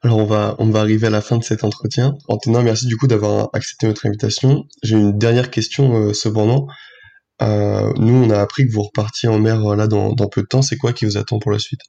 Alors 0.04 0.18
on 0.18 0.26
va, 0.26 0.56
on 0.58 0.70
va 0.70 0.80
arriver 0.80 1.08
à 1.08 1.12
la 1.12 1.22
fin 1.22 1.38
de 1.38 1.44
cet 1.44 1.64
entretien. 1.64 2.16
Antonin, 2.28 2.64
merci 2.64 2.88
du 2.88 2.98
coup 2.98 3.08
d'avoir 3.08 3.50
accepté 3.54 3.88
notre 3.88 4.08
invitation. 4.08 4.66
J'ai 4.82 4.96
une 4.96 5.18
dernière 5.18 5.52
question 5.52 5.96
euh, 5.96 6.14
cependant. 6.14 6.68
Euh, 7.42 7.94
nous, 7.98 8.14
on 8.14 8.30
a 8.32 8.40
appris 8.40 8.68
que 8.68 8.72
vous 8.72 8.84
repartiez 8.84 9.30
en 9.30 9.40
mer 9.40 9.60
là 9.76 9.88
dans, 9.88 10.14
dans 10.14 10.28
peu 10.28 10.42
de 10.42 10.48
temps. 10.48 10.62
C'est 10.62 10.78
quoi 10.78 10.94
qui 10.94 11.06
vous 11.06 11.18
attend 11.18 11.40
pour 11.40 11.52
la 11.52 11.60
suite? 11.60 11.82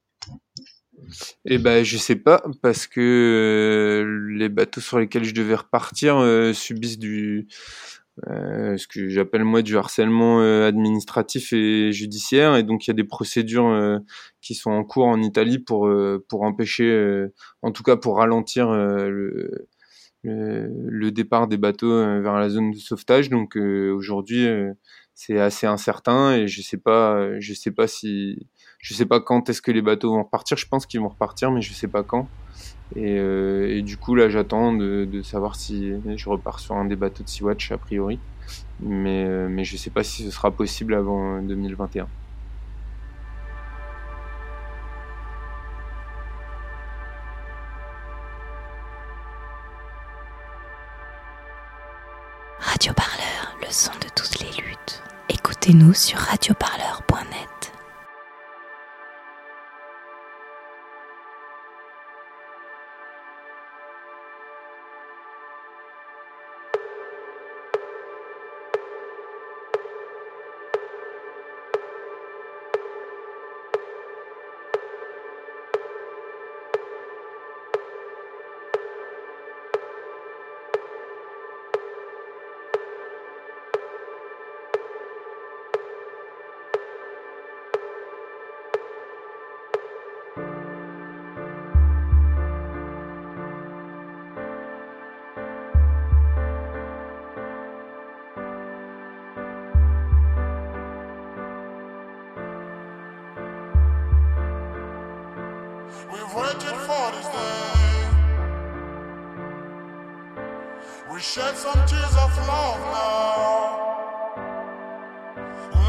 Eh 1.45 1.59
ben, 1.59 1.85
je 1.85 1.97
sais 1.97 2.17
pas, 2.17 2.43
parce 2.63 2.87
que 2.87 3.01
euh, 3.01 4.37
les 4.39 4.49
bateaux 4.49 4.81
sur 4.81 4.99
lesquels 4.99 5.25
je 5.25 5.35
devais 5.35 5.55
repartir 5.55 6.17
euh, 6.17 6.53
subissent 6.53 6.99
du, 6.99 7.49
euh, 7.49 8.02
ce 8.27 8.87
que 8.87 9.09
j'appelle 9.09 9.45
moi 9.45 9.63
du 9.63 9.77
harcèlement 9.77 10.41
euh, 10.41 10.69
administratif 10.69 11.53
et 11.53 11.93
judiciaire, 11.93 12.57
et 12.57 12.63
donc 12.63 12.87
il 12.87 12.91
y 12.91 12.93
a 12.93 12.95
des 12.95 13.05
procédures 13.05 13.69
euh, 13.69 13.99
qui 14.41 14.55
sont 14.55 14.71
en 14.71 14.85
cours 14.85 15.07
en 15.07 15.21
Italie 15.23 15.59
pour 15.59 15.87
euh, 15.87 16.25
pour 16.29 16.43
empêcher, 16.43 17.27
en 17.63 17.73
tout 17.73 17.83
cas 17.83 17.97
pour 17.97 18.19
ralentir 18.19 18.71
le, 18.71 19.69
le, 20.23 20.69
le 20.89 21.11
départ 21.11 21.49
des 21.49 21.57
bateaux 21.57 22.21
vers 22.21 22.35
la 22.35 22.49
zone 22.49 22.71
de 22.73 22.77
sauvetage. 22.77 23.31
Donc 23.31 23.57
aujourd'hui, 23.57 24.47
c'est 25.15 25.39
assez 25.39 25.67
incertain 25.67 26.35
et 26.37 26.49
je 26.49 26.63
sais 26.63 26.77
pas, 26.79 27.39
je 27.41 27.55
sais 27.55 27.71
pas 27.71 27.87
si 27.87 28.47
je 28.79 28.95
sais 28.95 29.07
pas 29.07 29.21
quand 29.21 29.49
est-ce 29.49 29.63
que 29.63 29.71
les 29.73 29.83
bateaux 29.83 30.13
vont 30.13 30.25
repartir. 30.25 30.57
Je 30.57 30.67
pense 30.67 30.87
qu'ils 30.87 31.01
vont 31.01 31.09
repartir, 31.09 31.51
mais 31.51 31.63
je 31.63 31.73
sais 31.73 31.89
pas 31.89 32.03
quand. 32.03 32.29
Et, 32.97 33.19
euh, 33.19 33.77
et 33.77 33.83
du 33.83 33.97
coup, 33.97 34.15
là, 34.15 34.29
j'attends 34.29 34.73
de, 34.73 35.23
savoir 35.23 35.57
si 35.57 35.93
je 36.17 36.29
repars 36.29 36.61
sur 36.61 36.75
un 36.75 36.85
des 36.85 36.97
bateaux 36.97 37.23
de 37.25 37.29
Sea-Watch, 37.29 37.73
a 37.73 37.79
priori. 37.79 38.19
Mais, 38.81 39.25
euh, 39.25 39.49
mais 39.49 39.65
je 39.65 39.77
sais 39.77 39.91
pas 39.91 40.03
si 40.03 40.25
ce 40.25 40.31
sera 40.31 40.51
possible 40.51 40.95
avant 40.95 41.41
2021. 41.41 42.09
Radio 52.59 52.93
Parleur, 52.95 53.57
le 53.61 53.71
son 53.71 53.93
de 53.93 54.09
toutes 54.15 54.41
les 54.41 54.63
luttes. 54.63 55.03
Écoutez-nous 55.29 55.95
sur 55.95 56.19
radioparleur.net. 56.19 57.12
This 106.73 107.29
day. 107.29 108.09
We 111.13 111.21
shed 111.21 111.55
some 111.55 111.85
tears 111.87 112.17
of 112.17 112.33
love 112.49 112.81
now, 112.97 113.93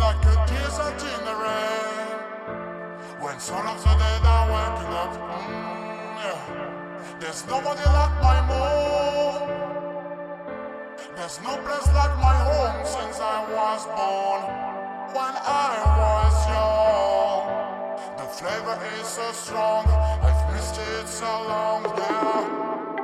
like 0.01 0.25
a 0.25 0.35
desert 0.45 0.99
in 1.13 1.21
the 1.23 1.35
rain. 1.45 2.07
When 3.21 3.39
sun 3.39 3.65
of 3.65 3.81
the 3.81 3.95
dead 3.95 4.25
are 4.25 4.47
waking 4.51 4.93
up, 5.03 5.13
mm, 5.13 6.17
yeah. 6.19 6.41
there's 7.17 7.47
nobody 7.47 7.85
like 7.85 8.15
my 8.21 8.39
moon. 8.49 9.39
There's 11.15 11.39
no 11.41 11.55
place 11.63 11.87
like 11.95 12.15
my 12.19 12.35
home 12.49 12.85
since 12.85 13.19
I 13.21 13.39
was 13.55 13.85
born. 13.95 14.41
When 15.15 15.33
I 15.47 15.71
was 15.97 16.47
young. 16.49 16.93
The 18.17 18.29
flavor 18.29 18.79
is 18.99 19.07
so 19.07 19.31
strong, 19.31 19.85
I've 19.87 20.32
Missed 20.53 20.77
it 20.77 21.07
so 21.07 21.25
long 21.25 21.83
now. 21.83 23.02